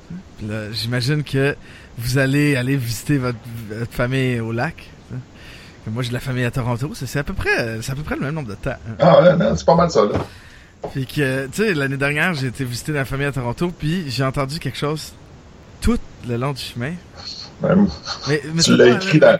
[0.71, 1.55] J'imagine que
[1.97, 3.37] vous allez aller visiter votre,
[3.69, 4.89] votre famille au lac.
[5.13, 5.17] hein.
[5.87, 6.91] Moi, j'ai de la famille à Toronto.
[6.93, 8.71] C'est c'est à peu près, euh, c'est à peu près le même nombre de temps.
[8.71, 8.95] hein.
[8.99, 10.25] Ah, ouais, non, c'est pas mal ça, là.
[10.93, 14.23] Puis que, tu sais, l'année dernière, j'ai été visiter la famille à Toronto, puis j'ai
[14.23, 15.13] entendu quelque chose
[15.81, 15.97] tout
[16.27, 16.93] le long du chemin.
[17.63, 17.73] Ouais,
[18.27, 19.37] Mais, mais Tu c'est l'as écrit dans-.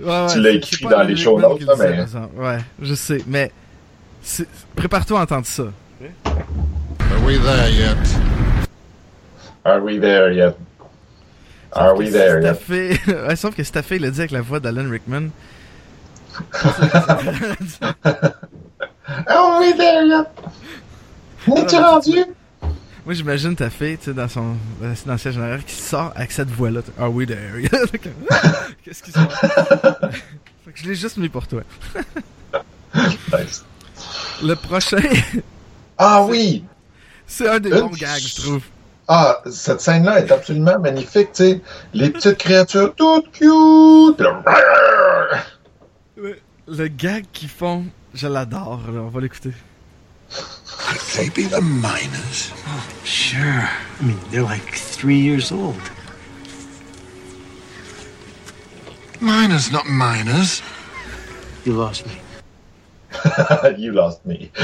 [0.00, 2.04] Ouais, ouais, tu l'as écrit dans les show notes, mais-.
[2.36, 3.50] Ouais, je sais, mais
[4.76, 5.64] prépare-toi à entendre ça.
[6.24, 7.96] Are we there yet?
[9.64, 10.56] Are we there yet?
[11.72, 12.54] Are we there yet?
[12.54, 13.00] Staffé...
[13.28, 15.30] ouais, sauf que Staffé, il l'a dit avec la voix d'Alan Rickman.
[19.26, 20.26] Are we there yet?
[21.56, 22.24] Es-tu rendu?
[23.08, 26.12] Moi, j'imagine ta fille, tu sais, dans son dans le siège en arrière, qui sort
[26.14, 26.82] avec cette voix-là.
[26.98, 27.38] Ah oui, there.
[28.84, 29.40] Qu'est-ce qui se passe?
[30.62, 31.62] Fait que je l'ai juste mis pour toi.
[32.94, 33.64] Nice.
[34.42, 35.00] Le prochain,
[35.96, 36.66] Ah oui!
[37.26, 38.62] c'est un des Une bons gags, je trouve.
[39.08, 41.62] Ah, cette scène-là est absolument magnifique, tu sais.
[41.94, 44.20] Les petites créatures toutes cute.
[46.18, 46.42] Ouais.
[46.66, 48.82] Le gag qu'ils font, je l'adore.
[48.86, 49.54] On va l'écouter.
[50.30, 52.52] Could they be the miners?
[53.04, 53.68] Sure.
[54.00, 55.80] I mean, they're like three years old.
[59.20, 60.62] Miners, not miners.
[61.64, 62.20] You lost me.
[63.78, 64.50] you lost me.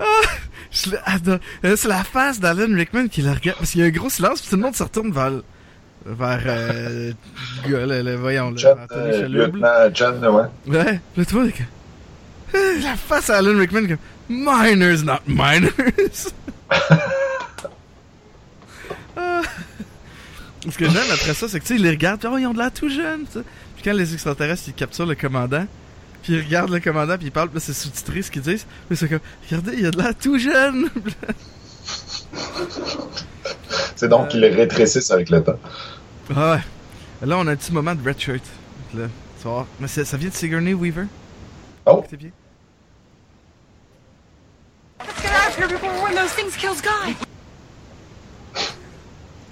[0.00, 0.22] Ah,
[0.70, 1.38] je l'adore.
[1.62, 3.58] Ah, euh, C'est la face d'Alan Rickman qui la regarde.
[3.58, 5.32] Parce qu'il y a un gros silence, puis tout le monde se retourne vers.
[6.06, 6.42] Vers.
[6.46, 7.12] Euh,
[7.66, 10.44] le gars, le, le- voyons, le, John, Tony euh, lieutenant John, ouais.
[10.66, 11.44] Ouais, le toi,
[12.54, 15.70] la face à Alan Rickman comme Miners, not miners.
[19.20, 19.42] Ah.
[20.70, 22.46] Ce que j'aime après ça, c'est que tu sais, ils les regardent, puis oh, ils
[22.46, 23.44] ont de l'air tout jeunes, tu sais.
[23.74, 25.66] Puis quand les extraterrestres, ils capturent le commandant,
[26.22, 28.66] puis ils regardent le commandant, puis ils parlent, puis là, c'est sous-titré ce qu'ils disent.
[28.88, 30.88] Puis c'est comme, regardez, il a de l'air tout jeune.
[33.96, 35.58] C'est donc qu'ils les rétrécissent avec le temps.
[36.34, 37.26] Ah ouais.
[37.26, 38.42] Là, on a un petit moment de red shirt.
[38.94, 39.06] Là,
[39.38, 39.66] tu vas voir.
[39.80, 41.06] Mais ça vient de Sigourney Weaver?
[41.86, 42.30] Oh, C'est bien.
[45.00, 47.16] Let's get out of here before one of those things kills Guy.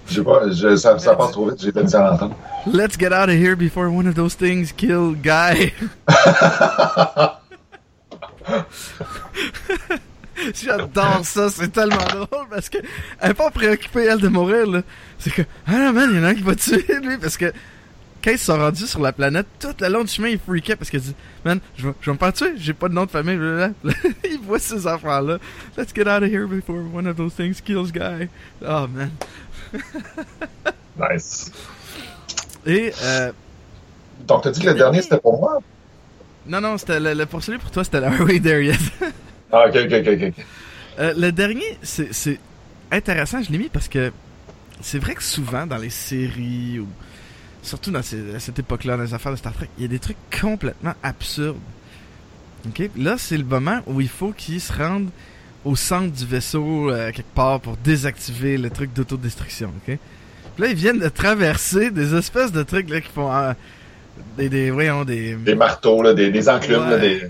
[0.09, 2.37] je sais pas, je- ça, ça passe trop vite, j'ai la misère à l'entendre.
[2.67, 5.73] Let's get out of here before one of those things kill Guy.
[10.63, 12.79] J'adore ça, c'est tellement drôle parce que
[13.21, 14.83] elle est pas préoccupée elle de mourir là.
[15.19, 17.37] C'est que ah non man, il y en a un qui va tuer lui parce
[17.37, 17.53] que
[18.23, 20.91] quand ils sont rendus sur la planète, tout le long du chemin, il freakait parce
[20.91, 21.15] qu'il dit
[21.45, 23.39] Man, je vais, je vais me faire tuer, j'ai pas de nom de famille.
[24.25, 25.39] il voit ces enfants-là.
[25.77, 28.29] Let's get out of here before one of those things kills Guy.
[28.67, 29.11] Oh man.
[30.99, 31.53] Nice.
[32.65, 33.33] Et euh,
[34.27, 35.61] Donc, t'as dit que le dernier, c'était pour moi?
[36.47, 38.79] non, non, c'était le, le- pour celui pour toi, c'était Are We There Yet?
[39.53, 40.33] Ah, ok, ok, ok, ok.
[40.99, 42.39] Euh, le dernier, c'est
[42.91, 44.13] intéressant, je l'ai mis parce que
[44.81, 46.87] c'est vrai que souvent dans les séries ou
[47.63, 49.89] surtout dans ces- à cette époque-là, dans les affaires de Star Trek, il y a
[49.89, 51.57] des trucs complètement absurdes.
[52.67, 55.11] Ok, là c'est le moment où il faut qu'ils se rendent
[55.65, 59.69] au centre du vaisseau euh, quelque part pour désactiver le truc d'autodestruction.
[59.69, 59.97] Ok,
[60.55, 63.53] Puis là ils viennent de traverser des espèces de trucs là qui font euh,
[64.37, 67.29] des, des voyons des Des marteaux, là, des, des enclumes, là, des...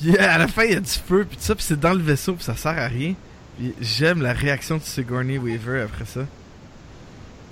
[0.00, 1.92] Puis à la fin, il y a du feu, puis tout ça, puis c'est dans
[1.92, 3.14] le vaisseau, puis ça sert à rien.
[3.58, 6.20] Puis j'aime la réaction de Sigourney Weaver après ça.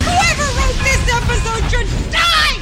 [0.00, 2.60] Whoever wrote this episode should die!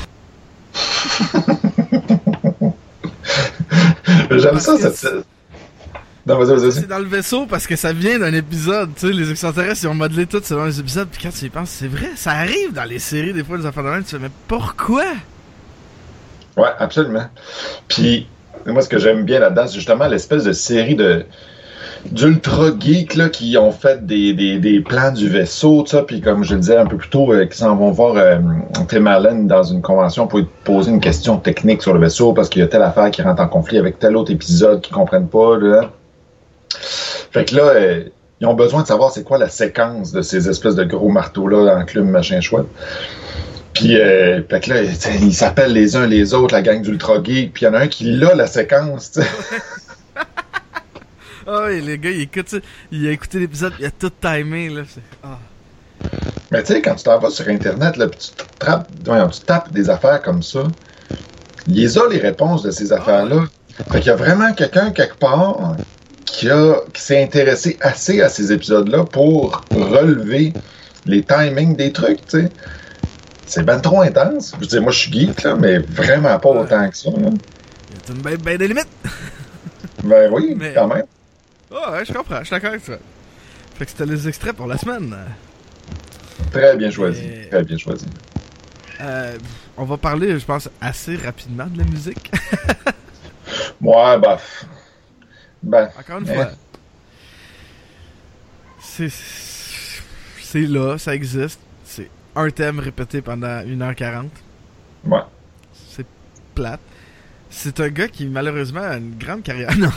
[4.41, 5.27] J'aime ça, que cette...
[6.27, 9.13] Non, vas-y, vas-y, C'est dans le vaisseau parce que ça vient d'un épisode, tu sais,
[9.13, 11.89] les extraterrestres, ils ont modelé tout selon les épisodes, puis quand tu y penses, c'est
[11.89, 14.31] vrai, ça arrive dans les séries, des fois, les enfants de même, tu fais, mais
[14.49, 15.05] pourquoi?
[16.57, 17.29] Ouais, absolument.
[17.89, 18.27] Puis,
[18.67, 21.25] moi, ce que j'aime bien là-dedans, c'est justement l'espèce de série de
[22.11, 26.45] d'ultra geeks là, qui ont fait des, des, des plans du vaisseau, ça, puis comme
[26.45, 28.37] je le disais un peu plus tôt, euh, qui s'en vont voir euh,
[28.89, 32.61] Tim Allen dans une convention pour poser une question technique sur le vaisseau parce qu'il
[32.61, 35.57] y a telle affaire qui rentre en conflit avec tel autre épisode qu'ils comprennent pas.
[35.57, 35.91] Là.
[37.31, 38.05] Fait que là, euh,
[38.41, 41.79] ils ont besoin de savoir c'est quoi la séquence de ces espèces de gros marteaux-là,
[41.79, 42.67] enclumes, machin chouette.
[43.75, 44.83] Puis, euh, fait que là,
[45.21, 47.81] ils s'appellent les uns les autres, la gang d'Ultra Geek, puis il y en a
[47.81, 49.19] un qui l'a la séquence.
[51.47, 52.57] Ah oui, les gars, ils écoutent, ça,
[52.91, 54.83] il a écouté l'épisode, il a tout timé, là.
[55.23, 55.39] Ah.
[56.51, 59.29] Mais tu sais, quand tu t'en vas sur Internet, là, puis tu, te trappes- voyons,
[59.29, 60.63] tu tapes des affaires comme ça,
[61.67, 63.45] il les a les réponses de ces affaires-là.
[63.91, 65.77] Fait qu'il y a vraiment quelqu'un quelque part
[66.25, 70.55] qui, a, qui s'est intéressé assez à ces épisodes-là pour relever
[71.05, 72.49] les timings des trucs, tu sais.
[73.55, 74.51] C'est ben trop intense.
[74.57, 77.09] Je veux dire, moi, je suis geek, là, mais vraiment pas autant que ça.
[77.11, 77.17] là.
[77.19, 78.89] Il y a une ben, ben des limites.
[80.03, 81.05] Ben oui, Mais- quand même.
[81.73, 82.95] Ah ouais, je comprends, je suis d'accord avec ça.
[83.77, 85.15] Fait que c'était les extraits pour la semaine.
[86.51, 87.23] Très bien choisi.
[87.51, 88.07] Très bien choisi.
[89.01, 89.39] Euh,
[89.77, 92.31] on va parler, je pense, assez rapidement de la musique.
[93.81, 94.39] Ouais, bah.
[95.63, 95.89] Ben.
[95.99, 96.35] Encore une Ouais.
[96.35, 96.51] fois.
[98.81, 99.13] C'est.
[100.43, 101.61] C'est là, ça existe.
[102.35, 104.27] C'est un thème répété pendant 1h40.
[105.07, 105.19] Ouais.
[105.89, 106.07] C'est
[106.55, 106.81] plate.
[107.51, 109.71] C'est un gars qui, malheureusement, a une grande carrière.
[109.79, 109.91] Non,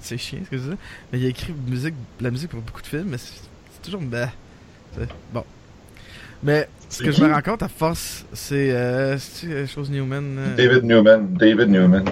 [0.00, 0.76] c'est chiant ce que je dis.
[1.12, 3.34] Mais il a écrit musique, la musique pour beaucoup de films, mais c'est
[3.72, 4.00] c'est toujours.
[4.96, 5.44] c'est- bon.
[6.42, 7.20] Mais ce C'est que qui?
[7.20, 8.70] je me rends compte à force, c'est.
[8.72, 10.38] Euh, c'est euh, chose Newman.
[10.38, 11.34] euh, David Newman.
[11.34, 12.04] David Newman.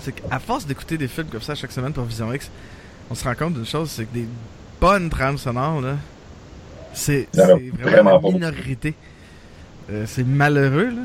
[0.00, 2.50] c'est qu'à force d'écouter des films comme ça chaque semaine pour Vision X,
[3.10, 4.26] on se rend compte d'une chose, c'est que des
[4.80, 5.96] bonnes trames sonores, là,
[6.94, 8.94] c'est vraiment, vraiment la minorité.
[9.90, 11.02] Euh, c'est malheureux, là,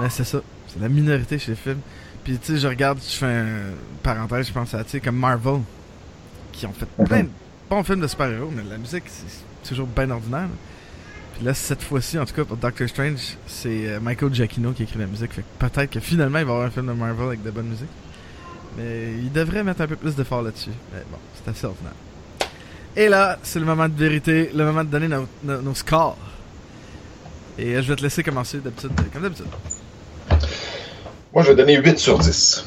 [0.00, 0.40] mais c'est ça.
[0.68, 1.80] C'est la minorité chez les films.
[2.22, 5.16] Puis, tu sais, je regarde, je fais une parenthèse, je pense à, tu sais, comme
[5.16, 5.60] Marvel,
[6.52, 7.06] qui ont fait Mhm.
[7.06, 7.28] plein de
[7.68, 10.42] bons films de super-héros, mais la musique, c'est toujours bien ordinaire.
[10.42, 10.48] là.
[11.36, 14.84] Puis là, cette fois-ci, en tout cas, pour Doctor Strange, c'est euh, Michael Giacchino qui
[14.84, 15.32] écrit la musique.
[15.32, 17.50] Fait que peut-être que finalement, il va y avoir un film de Marvel avec de
[17.50, 17.88] bonne musique.
[18.78, 20.70] Mais il devrait mettre un peu plus d'effort là-dessus.
[20.92, 21.92] Mais bon, c'est assez ordinaire.
[22.96, 26.16] Et là, c'est le moment de vérité, le moment de donner nos, scores.
[27.58, 29.46] Et euh, je vais te laisser commencer d'habitude, euh, comme d'habitude.
[31.32, 32.64] Moi, je vais donner 8 sur 10.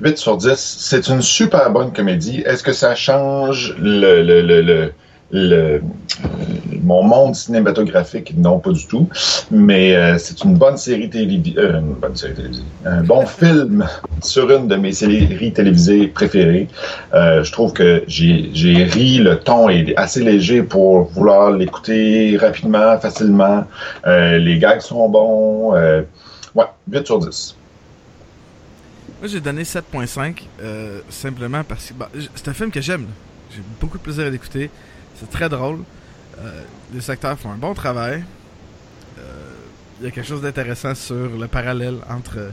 [0.00, 0.54] 8 sur 10.
[0.56, 2.42] C'est une super bonne comédie.
[2.46, 4.92] Est-ce que ça change le, le, le,
[5.32, 5.82] le-
[6.88, 9.08] mon monde cinématographique, non, pas du tout.
[9.50, 13.86] Mais euh, c'est une bonne série télévisée, euh, une bonne série télévisée, un bon film
[14.22, 16.68] sur une de mes séries télévisées préférées.
[17.14, 22.98] Euh, je trouve que j'ai ri, le ton est assez léger pour vouloir l'écouter rapidement,
[22.98, 23.64] facilement.
[24.06, 25.74] Euh, les gags sont bons.
[26.54, 27.58] Ouais, 8 sur 10.
[29.20, 33.06] Moi, j'ai donné 7.5 euh, simplement parce que bah, c'est un film que j'aime.
[33.50, 34.70] J'ai beaucoup de plaisir à l'écouter.
[35.18, 35.78] C'est très drôle.
[36.40, 36.62] Euh,
[36.92, 38.24] les acteurs font un bon travail.
[39.18, 39.22] Euh,
[40.00, 42.50] Il y a quelque chose d'intéressant sur le parallèle entre euh,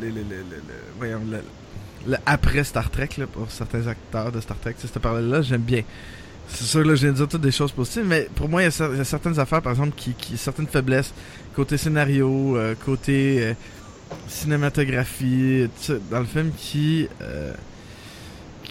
[0.00, 4.74] les, le, après Star Trek pour certains acteurs de Star Trek.
[4.78, 5.82] Ce parallèle-là, j'aime bien.
[6.46, 8.66] C'est sûr, là, je viens de dire toutes des choses positives, mais pour moi, il
[8.66, 11.14] y a, certaines affaires, par exemple, qui, certaines faiblesses,
[11.56, 13.54] côté scénario, côté
[14.28, 15.70] cinématographie,
[16.10, 17.08] dans le film qui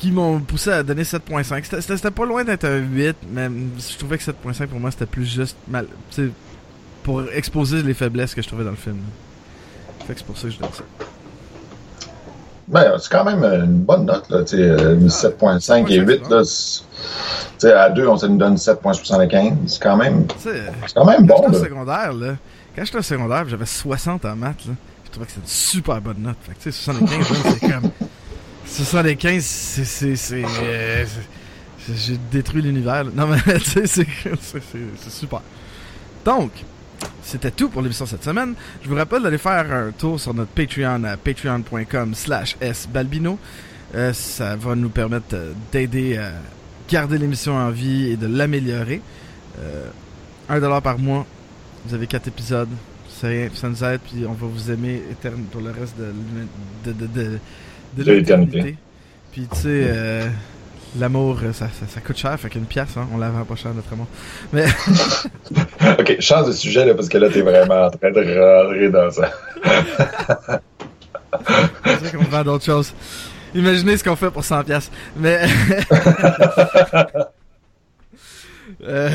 [0.04, 1.64] qui m'ont poussé à donner 7.5.
[1.80, 3.48] C'était- pas loin d'être un 8, mais
[3.80, 5.88] je trouvais que 7.5 pour moi c'était plus juste mal,
[7.04, 8.98] pour exposer les faiblesses que je trouvais dans le film.
[10.06, 10.84] Fait que c'est pour ça que je donne ça.
[12.68, 16.44] Ben, c'est quand même une bonne note, là, tu sais, euh, 7.5 et 8, là.
[16.44, 16.82] c'est-
[17.60, 19.54] Tu sais, à 2, on se donne 7.75.
[19.68, 21.60] C'est quand même, c'est quand même quand bon, là.
[21.60, 22.36] secondaire, là,
[22.76, 24.74] quand j'étais au secondaire, j'avais 60 en maths, là,
[25.06, 26.36] je trouvais que c'était une super bonne note.
[26.42, 27.92] Fait que tu sais, 75, là, c'est comme
[28.74, 31.06] 75, c'est c'est euh,
[31.88, 33.06] j'ai détruit l'univers.
[33.06, 35.42] Non mais tu sais, c'est super.
[36.26, 36.52] Donc,
[37.22, 38.56] c'était tout pour l'émission cette semaine.
[38.82, 43.38] Je vous rappelle d'aller faire un tour sur notre Patreon à patreon.com slash sbalbino.
[43.96, 46.32] Euh, ça va nous permettre euh, d'aider à
[46.90, 49.02] garder l'émission en vie et de l'améliorer.
[49.60, 49.90] Euh,
[50.50, 51.28] 1$ par mois,
[51.86, 52.70] vous avez 4 épisodes.
[53.22, 56.12] Rien, ça nous aide, puis on va vous aimer éterne pour le reste de,
[56.84, 57.40] de, de, de,
[57.96, 58.76] de l'éternité.
[59.32, 60.28] Puis tu sais, euh,
[61.00, 63.56] l'amour, euh, ça, ça, ça coûte cher, fait qu'une pièce, hein, on la vend pas
[63.56, 64.08] cher notre amour.
[64.52, 64.66] Mais
[66.00, 69.12] Ok, change de sujet, là, parce que là, t'es vraiment en train de rentrer dans
[69.12, 69.32] ça.
[71.86, 72.94] c'est vrai qu'on vend d'autres choses.
[73.56, 74.92] Imaginez ce qu'on fait pour 100 pièces.
[75.18, 75.42] Mais
[78.86, 79.10] Euh,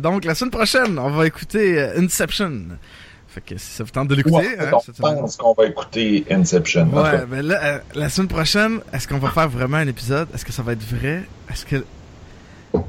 [0.00, 2.62] donc la semaine prochaine, on va écouter Inception.
[3.46, 4.70] Fait que si ça vous tente de l'écouter, Ouais, hein,
[5.00, 6.88] on pense qu'on va écouter Inception.
[6.92, 10.26] en Ouais, mais là, euh, la semaine prochaine, est-ce qu'on va faire vraiment un épisode?
[10.34, 11.22] Est-ce que ça va être vrai?
[11.50, 11.76] Est-ce que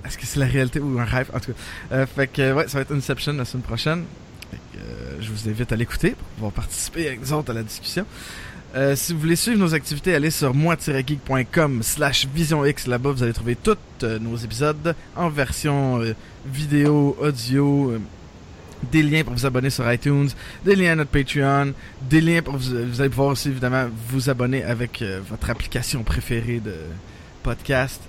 [0.05, 1.29] est-ce que c'est la réalité ou un rêve?
[1.33, 1.57] En tout cas,
[1.95, 4.03] Euh, fait que ouais, ça va être Inception la semaine prochaine.
[4.49, 7.53] Fait que, euh, je vous invite à l'écouter pour pouvoir participer avec nous autres à
[7.53, 8.05] la discussion.
[8.75, 12.87] Euh, si vous voulez suivre nos activités, allez sur moi-geek.com slash visionx.
[12.87, 16.13] Là-bas, vous allez trouver tous euh, nos épisodes en version euh,
[16.45, 17.93] vidéo, audio,
[18.91, 20.29] des liens pour vous abonner sur iTunes,
[20.63, 24.29] des liens à notre Patreon, des liens pour vous, vous allez pouvoir aussi évidemment vous
[24.29, 26.75] abonner avec euh, votre application préférée de
[27.43, 28.01] podcast.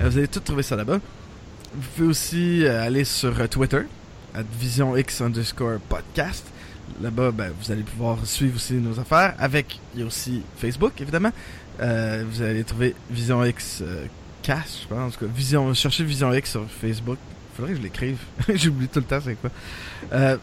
[0.00, 1.00] Euh, vous allez tout trouver ça là-bas.
[1.74, 3.82] Vous pouvez aussi euh, aller sur Twitter,
[4.34, 6.44] à VisionX underscore podcast.
[7.00, 9.34] Là-bas, ben, vous allez pouvoir suivre aussi nos affaires.
[9.38, 11.32] Avec, il y a aussi Facebook, évidemment.
[11.78, 13.82] Vous allez trouver Vision X
[14.42, 14.98] Cast, je pense.
[14.98, 17.18] En tout cas, Vision, cherchez Vision X sur Facebook.
[17.56, 18.18] Faudrait que je l'écrive.
[18.54, 19.50] J'oublie tout le temps c'est quoi.
[20.12, 20.36] Euh,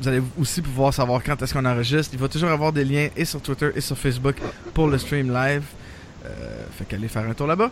[0.00, 2.14] vous allez aussi pouvoir savoir quand est-ce qu'on enregistre.
[2.14, 4.36] Il va toujours avoir des liens et sur Twitter et sur Facebook
[4.74, 5.64] pour le stream live.
[6.24, 7.70] Euh, fait qu'allez faire un tour là-bas.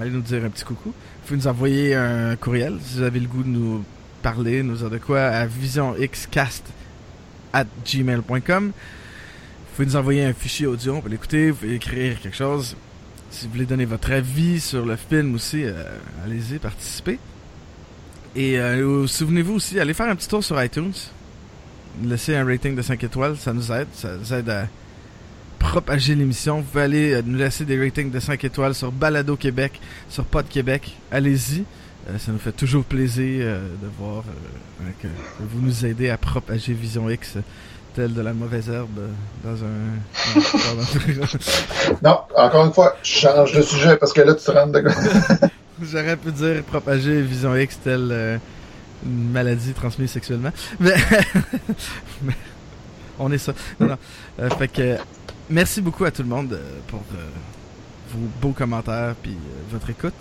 [0.00, 0.90] Allez nous dire un petit coucou.
[0.90, 3.84] Vous pouvez nous envoyer un courriel si vous avez le goût de nous
[4.22, 6.64] parler, nous dire de quoi à visionxcast
[7.52, 8.66] at gmail.com.
[8.68, 12.76] Vous pouvez nous envoyer un fichier audio, on peut l'écouter, vous pouvez écrire quelque chose.
[13.30, 15.84] Si vous voulez donner votre avis sur le film aussi, euh,
[16.24, 17.18] allez-y, participez.
[18.38, 20.92] Et euh, souvenez-vous aussi, allez faire un petit tour sur iTunes.
[22.04, 23.88] Laissez un rating de 5 étoiles, ça nous aide.
[23.92, 24.68] Ça nous aide à
[25.58, 26.58] propager l'émission.
[26.58, 30.24] Vous pouvez aller euh, nous laisser des ratings de 5 étoiles sur Balado Québec, sur
[30.24, 30.94] Pod Québec.
[31.10, 31.64] Allez-y.
[32.08, 35.08] Euh, ça nous fait toujours plaisir euh, de voir euh, que
[35.40, 37.40] vous nous aidez à propager Vision X euh,
[37.98, 39.08] telle de la mauvaise herbe euh,
[39.42, 39.98] dans un...
[42.04, 44.84] non, encore une fois, je change de sujet parce que là, tu te rends de.
[45.82, 48.38] J'aurais pu dire propager Vision X telle euh,
[49.04, 50.50] une maladie transmise sexuellement.
[50.80, 50.94] Mais,
[52.22, 52.34] mais
[53.18, 53.52] on est ça.
[53.78, 53.98] Non, non.
[54.40, 54.96] Euh, fait que
[55.48, 57.02] merci beaucoup à tout le monde euh, pour
[58.12, 59.36] vos beaux commentaires puis
[59.70, 60.14] votre écoute.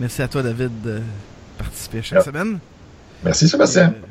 [0.00, 1.00] Merci à toi David de
[1.58, 2.24] participer chaque Yeah.
[2.24, 2.58] semaine.
[3.24, 3.90] Merci, Sébastien.
[3.90, 4.06] Et,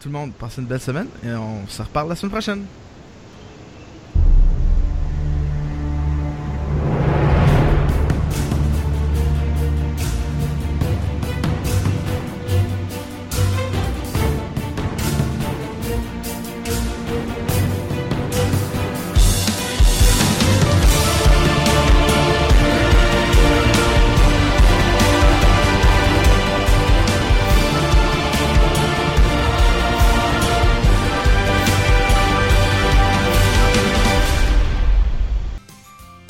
[0.00, 2.64] tout le monde, passez une belle semaine et on se reparle la semaine prochaine.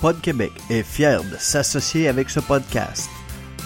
[0.04, 3.08] Pod Québec est fier de s'associer avec ce podcast.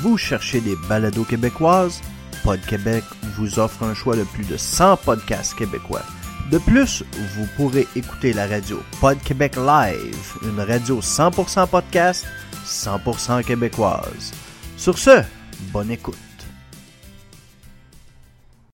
[0.02, 2.00] Vous cherchez des balados québécoises?
[2.44, 3.02] Pod Québec
[3.36, 6.04] vous offre un choix de plus de 100 podcasts québécois.
[6.52, 7.02] De plus,
[7.34, 12.24] vous pourrez écouter la radio Pod Québec Live, une radio 100% podcast,
[12.64, 14.32] 100% québécoise.
[14.76, 15.24] Sur ce,
[15.72, 16.27] bonne écoute.